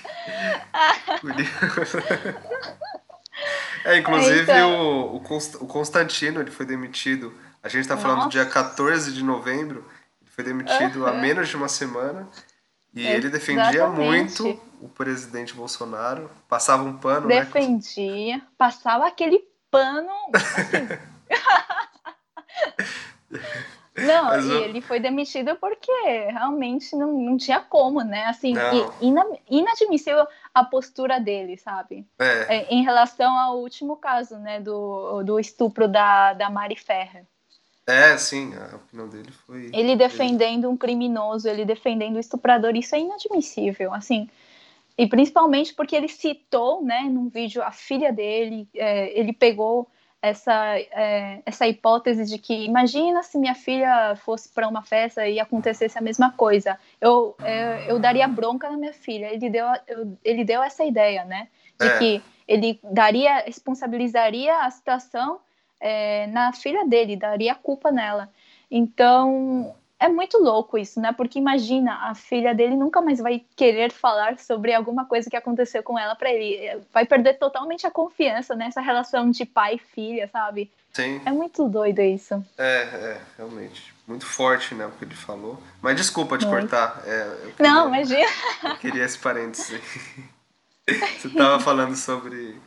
[1.22, 1.98] curioso.
[3.84, 4.82] É, inclusive então...
[4.82, 7.34] o, o Constantino ele foi demitido.
[7.62, 9.86] A gente está falando do dia 14 de novembro.
[10.22, 11.22] Ele foi demitido há Aham.
[11.22, 12.28] menos de uma semana.
[12.94, 14.42] E ele defendia Exatamente.
[14.42, 17.40] muito o presidente Bolsonaro, passava um pano, né?
[17.40, 20.10] Defendia, passava aquele pano.
[20.34, 20.88] assim.
[23.96, 25.92] Não, Mas e ele foi demitido porque
[26.32, 28.26] realmente não, não tinha como, né?
[28.26, 28.54] Assim,
[29.00, 32.06] e ina- inadmissível a postura dele, sabe?
[32.20, 37.26] É, É, em relação ao último caso, né, do, do estupro da, da Mari Ferrer.
[37.88, 39.70] é, sim, a opinião dele foi.
[39.74, 44.30] Ele defendendo um criminoso, ele defendendo o estuprador, isso é inadmissível, assim.
[44.98, 49.90] E principalmente porque ele citou, né, num vídeo a filha dele, é, ele pegou
[50.24, 55.38] essa, é, essa hipótese de que imagina se minha filha fosse para uma festa e
[55.38, 59.26] acontecesse a mesma coisa, eu, é, eu daria bronca na minha filha.
[59.34, 61.98] Ele deu, eu- ele deu essa ideia, né, de É.
[62.00, 65.42] que ele daria, responsabilizaria a situação
[65.86, 68.30] é, na filha dele, daria culpa nela.
[68.72, 71.12] Então, é muito louco isso, né?
[71.14, 75.82] Porque imagina, a filha dele nunca mais vai querer falar sobre alguma coisa que aconteceu
[75.82, 76.82] com ela para ele.
[76.94, 80.70] Vai perder totalmente a confiança nessa relação de pai e filha, sabe?
[80.92, 82.44] Sim, É muito doido isso.
[82.58, 83.94] é, é, realmente.
[84.06, 85.58] Muito forte, né, o que ele falou.
[85.82, 86.70] Mas desculpa te Muito.
[86.70, 87.02] cortar.
[87.08, 88.28] é, queria- Não, imagina.
[88.64, 89.82] Eu queria esse parênteses.
[91.18, 92.60] Você estava falando sobre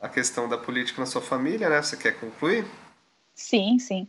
[0.00, 1.80] a questão da política na sua família, né?
[1.80, 2.66] Você quer concluir?
[3.34, 4.06] Sim, sim.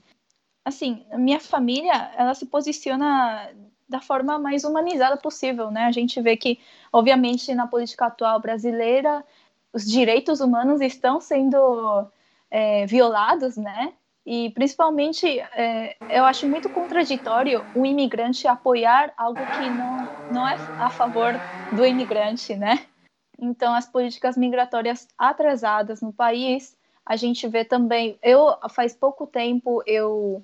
[0.66, 3.52] Assim, minha família, ela se posiciona
[3.88, 5.86] da forma mais humanizada possível, né?
[5.86, 6.60] A gente vê que,
[6.92, 9.24] obviamente, na política atual brasileira,
[9.72, 12.08] os direitos humanos estão sendo
[12.50, 13.94] é, violados, né?
[14.26, 20.58] E, principalmente, é, eu acho muito contraditório o imigrante apoiar algo que não, não é
[20.80, 21.40] a favor
[21.72, 22.88] do imigrante, né?
[23.38, 28.18] Então, as políticas migratórias atrasadas no país, a gente vê também.
[28.24, 30.44] Eu, faz pouco tempo, eu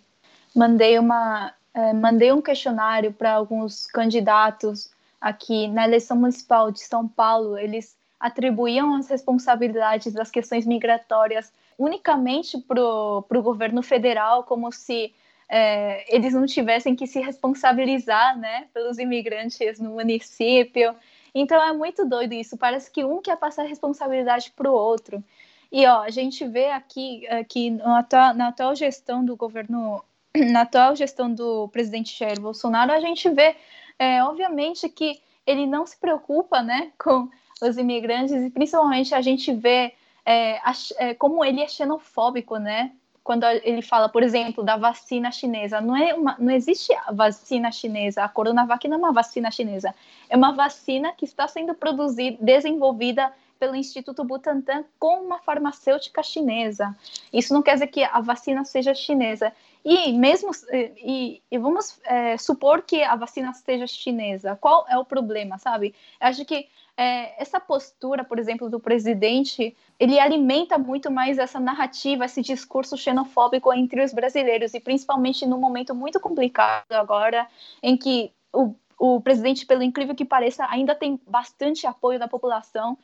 [0.55, 7.07] mandei, uma, eh, mandei um questionário para alguns candidatos aqui na eleição municipal de São
[7.07, 7.57] Paulo.
[7.57, 15.13] Eles atribuíam as responsabilidades das questões migratórias unicamente para o governo federal, como se
[15.49, 20.95] eh, eles não tivessem que se responsabilizar né, pelos imigrantes no município.
[21.33, 22.57] Então é muito doido isso.
[22.57, 25.23] Parece que um quer passar responsabilidade para o outro.
[25.71, 30.03] E ó, a gente vê aqui que na atual, na atual gestão do governo,
[30.35, 33.55] na atual gestão do presidente Jair Bolsonaro, a gente vê,
[33.99, 37.29] eh, obviamente, que ele não se preocupa, né, com
[37.61, 39.93] os imigrantes e principalmente a gente vê
[40.25, 42.91] eh, a- eh, como ele é xenofóbico, né?
[43.23, 48.23] Quando ele fala, por exemplo, da vacina chinesa, não é uma, não existe vacina chinesa,
[48.23, 49.93] a Coronavac não é uma vacina chinesa,
[50.27, 53.31] é uma vacina que está sendo produzida, desenvolvida
[53.61, 56.97] pelo Instituto Butantan com uma farmacêutica chinesa.
[57.31, 59.53] Isso não quer dizer que a vacina seja chinesa.
[59.85, 65.05] E mesmo e, e vamos é, supor que a vacina seja chinesa, qual é o
[65.05, 65.93] problema, sabe?
[66.19, 71.59] Eu acho que é, essa postura, por exemplo, do presidente, ele alimenta muito mais essa
[71.59, 77.47] narrativa, esse discurso xenofóbico entre os brasileiros e principalmente num momento muito complicado agora,
[77.83, 82.97] em que o, o presidente, pelo incrível que pareça, ainda tem bastante apoio da população.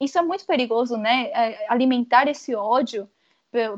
[0.00, 1.26] Isso é muito perigoso, né?
[1.26, 3.08] É, alimentar esse ódio,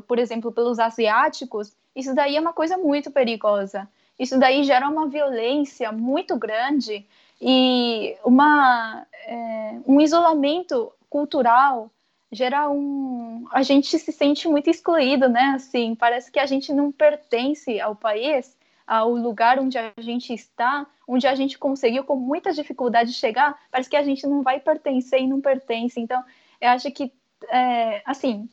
[0.07, 3.89] por exemplo, pelos asiáticos, isso daí é uma coisa muito perigosa.
[4.17, 7.05] Isso daí gera uma violência muito grande
[7.41, 11.91] e uma, é, um isolamento cultural
[12.31, 16.91] gera um a gente se sente muito excluído né assim parece que a gente não
[16.91, 22.51] pertence ao país ao lugar onde a gente está onde a gente conseguiu com muita
[22.51, 26.23] dificuldade chegar parece que a gente não vai pertencer e não pertence então
[26.59, 27.11] eu acho que
[27.49, 28.49] é, assim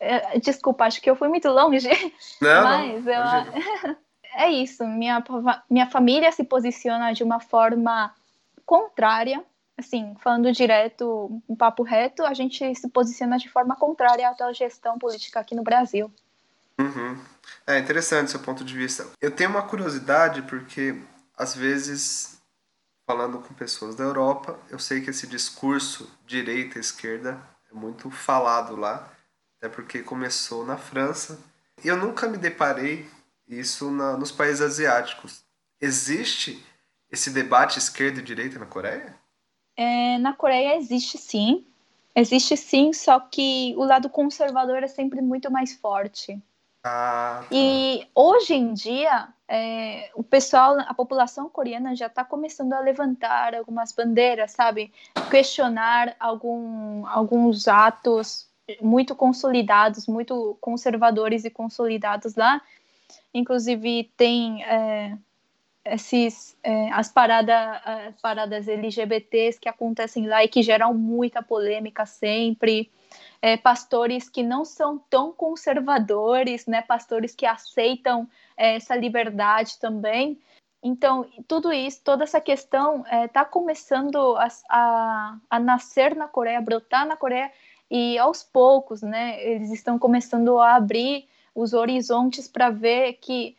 [0.00, 1.88] é, desculpa acho que eu fui muito longe
[2.40, 3.96] Não, mas eu,
[4.34, 4.84] é isso.
[4.86, 5.22] Minha,
[5.70, 8.12] minha família se posiciona de uma forma
[8.66, 9.44] contrária.
[9.76, 14.54] Assim, falando direto, um papo reto, a gente se posiciona de forma contrária à atual
[14.54, 16.12] gestão política aqui no Brasil.
[16.78, 17.18] Uhum.
[17.66, 19.06] É interessante seu ponto de vista.
[19.20, 21.00] Eu tenho uma curiosidade porque,
[21.36, 22.40] às vezes,
[23.06, 29.10] falando com pessoas da Europa, eu sei que esse discurso direita-esquerda é muito falado lá,
[29.58, 31.38] até porque começou na França.
[31.82, 33.08] E eu nunca me deparei
[33.48, 35.44] isso na, nos países asiáticos.
[35.80, 36.64] Existe
[37.10, 39.14] esse debate esquerda e direita na Coreia?
[39.76, 41.66] É, na Coreia existe sim,
[42.14, 46.40] existe sim, só que o lado conservador é sempre muito mais forte.
[46.84, 47.46] Ah, tá.
[47.50, 53.54] E hoje em dia, é, o pessoal, a população coreana já está começando a levantar
[53.54, 54.92] algumas bandeiras, sabe?
[55.30, 58.46] Questionar algum, alguns atos
[58.80, 62.60] muito consolidados, muito conservadores e consolidados lá.
[63.32, 65.16] Inclusive, tem é,
[65.84, 72.06] esses, é, as, parada, as paradas LGBTs que acontecem lá e que geram muita polêmica
[72.06, 72.90] sempre.
[73.40, 76.82] É, pastores que não são tão conservadores, né?
[76.82, 80.38] Pastores que aceitam é, essa liberdade também.
[80.82, 86.60] Então, tudo isso, toda essa questão está é, começando a, a, a, nascer na Coreia,
[86.60, 87.50] brotar na Coreia,
[87.90, 93.56] e aos poucos, né, eles estão começando a abrir os horizontes para ver que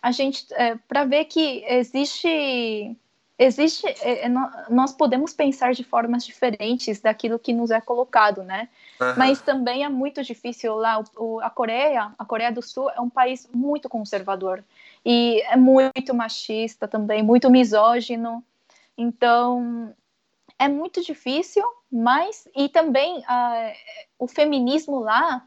[0.00, 2.96] a gente, é, para ver que existe,
[3.38, 8.68] existe, é, é nós podemos pensar de formas diferentes daquilo que nos é colocado, né?
[9.00, 9.14] Uhum.
[9.16, 11.02] Mas também é muito difícil lá.
[11.16, 14.62] O, a Coreia, a Coreia do Sul é um país muito conservador
[15.04, 18.44] e é muito machista também, muito misógino.
[18.96, 19.94] Então
[20.58, 23.72] é muito difícil, mas e também uh,
[24.18, 25.44] o feminismo lá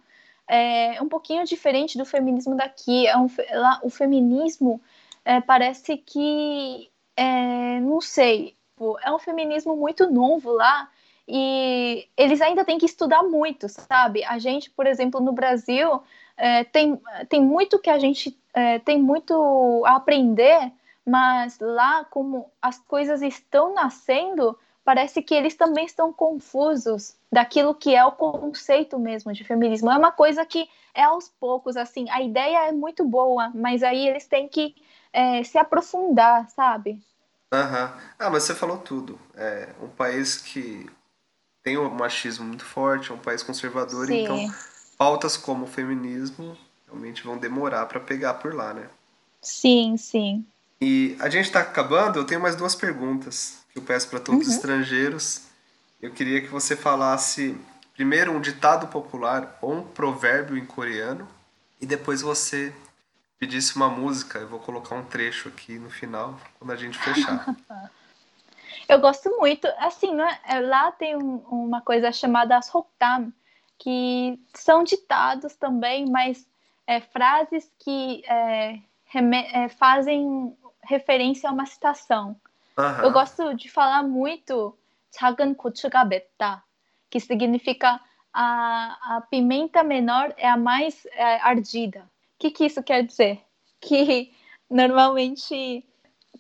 [0.49, 3.07] é um pouquinho diferente do feminismo daqui.
[3.07, 4.81] É um, lá, o feminismo
[5.23, 8.55] é, parece que é, não sei,
[9.03, 10.89] é um feminismo muito novo lá
[11.27, 14.23] e eles ainda têm que estudar muito, sabe?
[14.23, 16.01] A gente, por exemplo, no Brasil
[16.35, 20.71] é, tem, tem muito que a gente é, tem muito a aprender,
[21.05, 27.95] mas lá como as coisas estão nascendo, parece que eles também estão confusos daquilo que
[27.95, 29.91] é o conceito mesmo de feminismo.
[29.91, 34.07] É uma coisa que é aos poucos, assim, a ideia é muito boa, mas aí
[34.07, 34.75] eles têm que
[35.13, 37.01] é, se aprofundar, sabe?
[37.53, 37.97] Aham.
[38.17, 39.19] Ah, mas você falou tudo.
[39.35, 40.89] É um país que
[41.63, 44.23] tem um machismo muito forte, é um país conservador, Sim.
[44.23, 44.53] então
[44.97, 46.57] pautas como o feminismo
[46.87, 48.89] realmente vão demorar para pegar por lá, né?
[49.41, 50.45] Sim, sim.
[50.79, 54.47] E a gente está acabando, eu tenho mais duas perguntas que eu peço para todos
[54.47, 54.49] uhum.
[54.49, 55.47] os estrangeiros.
[56.01, 57.57] Eu queria que você falasse
[57.93, 61.27] primeiro um ditado popular ou um provérbio em coreano
[61.79, 62.73] e depois você
[63.39, 64.39] pedisse uma música.
[64.39, 67.45] Eu vou colocar um trecho aqui no final quando a gente fechar.
[68.87, 70.39] eu gosto muito, assim, né?
[70.61, 73.31] lá tem um, uma coisa chamada Sokdam,
[73.77, 76.45] que são ditados também, mas
[76.85, 78.79] é, frases que é,
[79.53, 82.35] é, fazem referência a uma citação.
[82.80, 83.04] Uhum.
[83.04, 84.76] Eu gosto de falar muito
[85.10, 86.64] 작은 고추가 맵다,
[87.10, 88.00] que significa
[88.32, 92.00] a, a pimenta menor é a mais é, ardida.
[92.00, 93.40] O que, que isso quer dizer?
[93.80, 94.30] Que
[94.68, 95.84] normalmente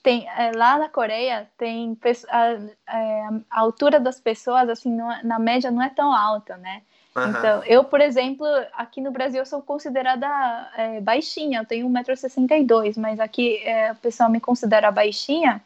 [0.02, 1.98] tem é, lá na Coreia tem
[2.28, 2.48] a,
[2.94, 6.82] é, a, altura das pessoas assim não, é, na média não é tão alta, né?
[7.16, 7.30] Uhum.
[7.30, 10.28] Então, eu, por exemplo, aqui no Brasil eu sou considerada
[10.76, 15.62] é, baixinha, eu tenho 1,62m, mas aqui é, o pessoal me considera baixinha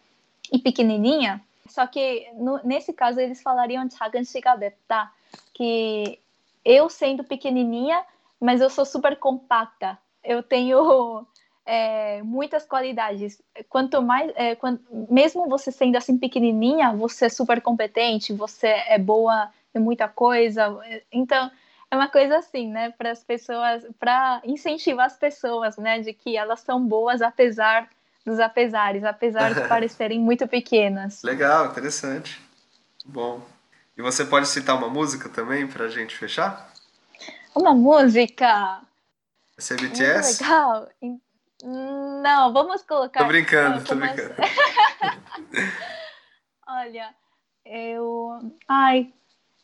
[0.53, 1.41] e pequenininha.
[1.69, 5.13] Só que no, nesse caso eles falariam 작은 씨가 맵다,
[5.55, 6.19] que
[6.65, 8.05] eu sendo pequenininha,
[8.41, 9.99] mas eu sou super compacta.
[10.23, 11.27] Eu tenho
[11.65, 13.41] é, muitas qualidades.
[13.69, 18.99] Quanto mais, é, quando, mesmo você sendo assim pequenininha, você é super competente, você é
[18.99, 20.77] boa em muita coisa.
[21.13, 21.51] Então
[21.91, 26.37] é uma coisa assim, né, para as pessoas, para incentivar as pessoas, né, de que
[26.37, 27.89] elas são boas apesar
[28.26, 31.22] dos apesares, apesar de parecerem muito pequenas.
[31.24, 32.42] Legal, interessante.
[33.06, 33.42] Bom.
[33.96, 36.74] E você pode citar uma música também para a gente fechar?
[37.56, 38.82] Uma música?
[39.58, 40.44] Esse é BTS?
[40.44, 40.90] legal.
[41.64, 43.22] Não, vamos colocar.
[43.22, 44.36] Tô brincando, tô brincando.
[46.68, 47.16] Olha,
[47.66, 48.52] eu.
[48.68, 49.14] Ai,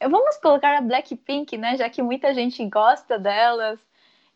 [0.01, 1.75] vamos colocar a Blackpink, né?
[1.75, 3.79] Já que muita gente gosta delas.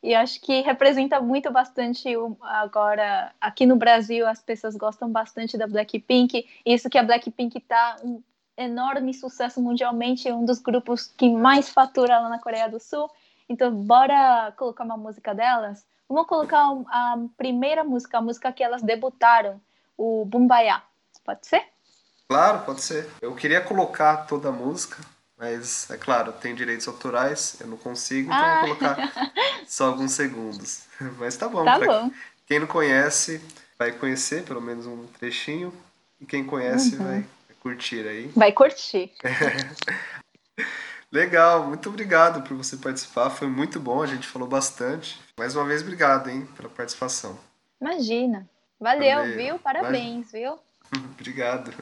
[0.03, 5.65] E acho que representa muito bastante agora aqui no Brasil as pessoas gostam bastante da
[5.65, 6.47] Blackpink.
[6.65, 8.21] Isso que a Blackpink está um
[8.57, 13.09] enorme sucesso mundialmente, um dos grupos que mais fatura lá na Coreia do Sul.
[13.49, 15.85] Então bora colocar uma música delas.
[16.07, 19.59] Vamos colocar a primeira música, a música que elas debutaram,
[19.97, 20.81] o Bumbaya.
[21.23, 21.63] Pode ser?
[22.29, 23.09] Claro, pode ser.
[23.21, 24.97] Eu queria colocar toda a música,
[25.37, 28.65] mas, é claro, tem direitos autorais, eu não consigo, então ah.
[28.65, 29.11] vou colocar
[29.67, 30.85] só alguns segundos.
[31.19, 31.65] Mas tá bom.
[31.65, 32.09] Tá bom.
[32.47, 33.41] Quem não conhece,
[33.77, 35.73] vai conhecer pelo menos um trechinho.
[36.21, 37.03] E quem conhece, uhum.
[37.03, 37.25] vai
[37.59, 38.31] curtir aí.
[38.35, 39.11] Vai curtir.
[41.11, 43.29] Legal, muito obrigado por você participar.
[43.29, 45.19] Foi muito bom, a gente falou bastante.
[45.37, 47.37] Mais uma vez, obrigado, hein, pela participação.
[47.81, 48.49] Imagina.
[48.79, 49.35] Valeu, Valeu.
[49.35, 49.59] viu?
[49.59, 50.59] Parabéns, Valeu.
[50.91, 51.03] viu?
[51.11, 51.73] obrigado.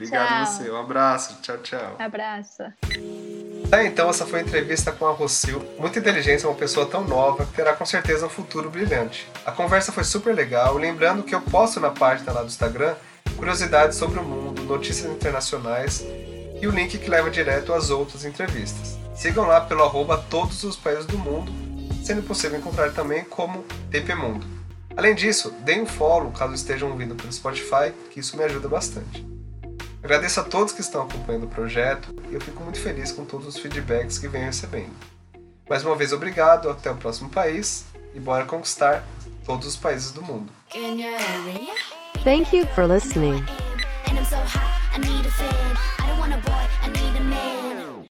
[0.00, 0.36] Obrigado tchau.
[0.36, 0.70] a você.
[0.70, 1.38] Um abraço.
[1.42, 1.96] Tchau, tchau.
[1.98, 2.62] Abraço.
[3.70, 5.62] É, então essa foi a entrevista com a Rosil.
[5.78, 9.28] Muito inteligente, uma pessoa tão nova que terá com certeza um futuro brilhante.
[9.44, 12.94] A conversa foi super legal, lembrando que eu posto na página lá do Instagram
[13.36, 16.04] curiosidades sobre o mundo, notícias internacionais
[16.60, 18.98] e o link que leva direto às outras entrevistas.
[19.14, 21.52] Sigam lá pelo arroba todos os países do mundo,
[22.02, 24.46] sendo possível encontrar também como TP Mundo.
[24.96, 29.39] Além disso, deem um follow caso estejam ouvindo pelo Spotify, que isso me ajuda bastante.
[30.02, 33.46] Agradeço a todos que estão acompanhando o projeto e eu fico muito feliz com todos
[33.46, 34.94] os feedbacks que venho recebendo.
[35.68, 37.84] Mais uma vez, obrigado, até o próximo país
[38.14, 39.04] e bora conquistar
[39.44, 40.50] todos os países do mundo.
[42.24, 43.44] Thank you for listening.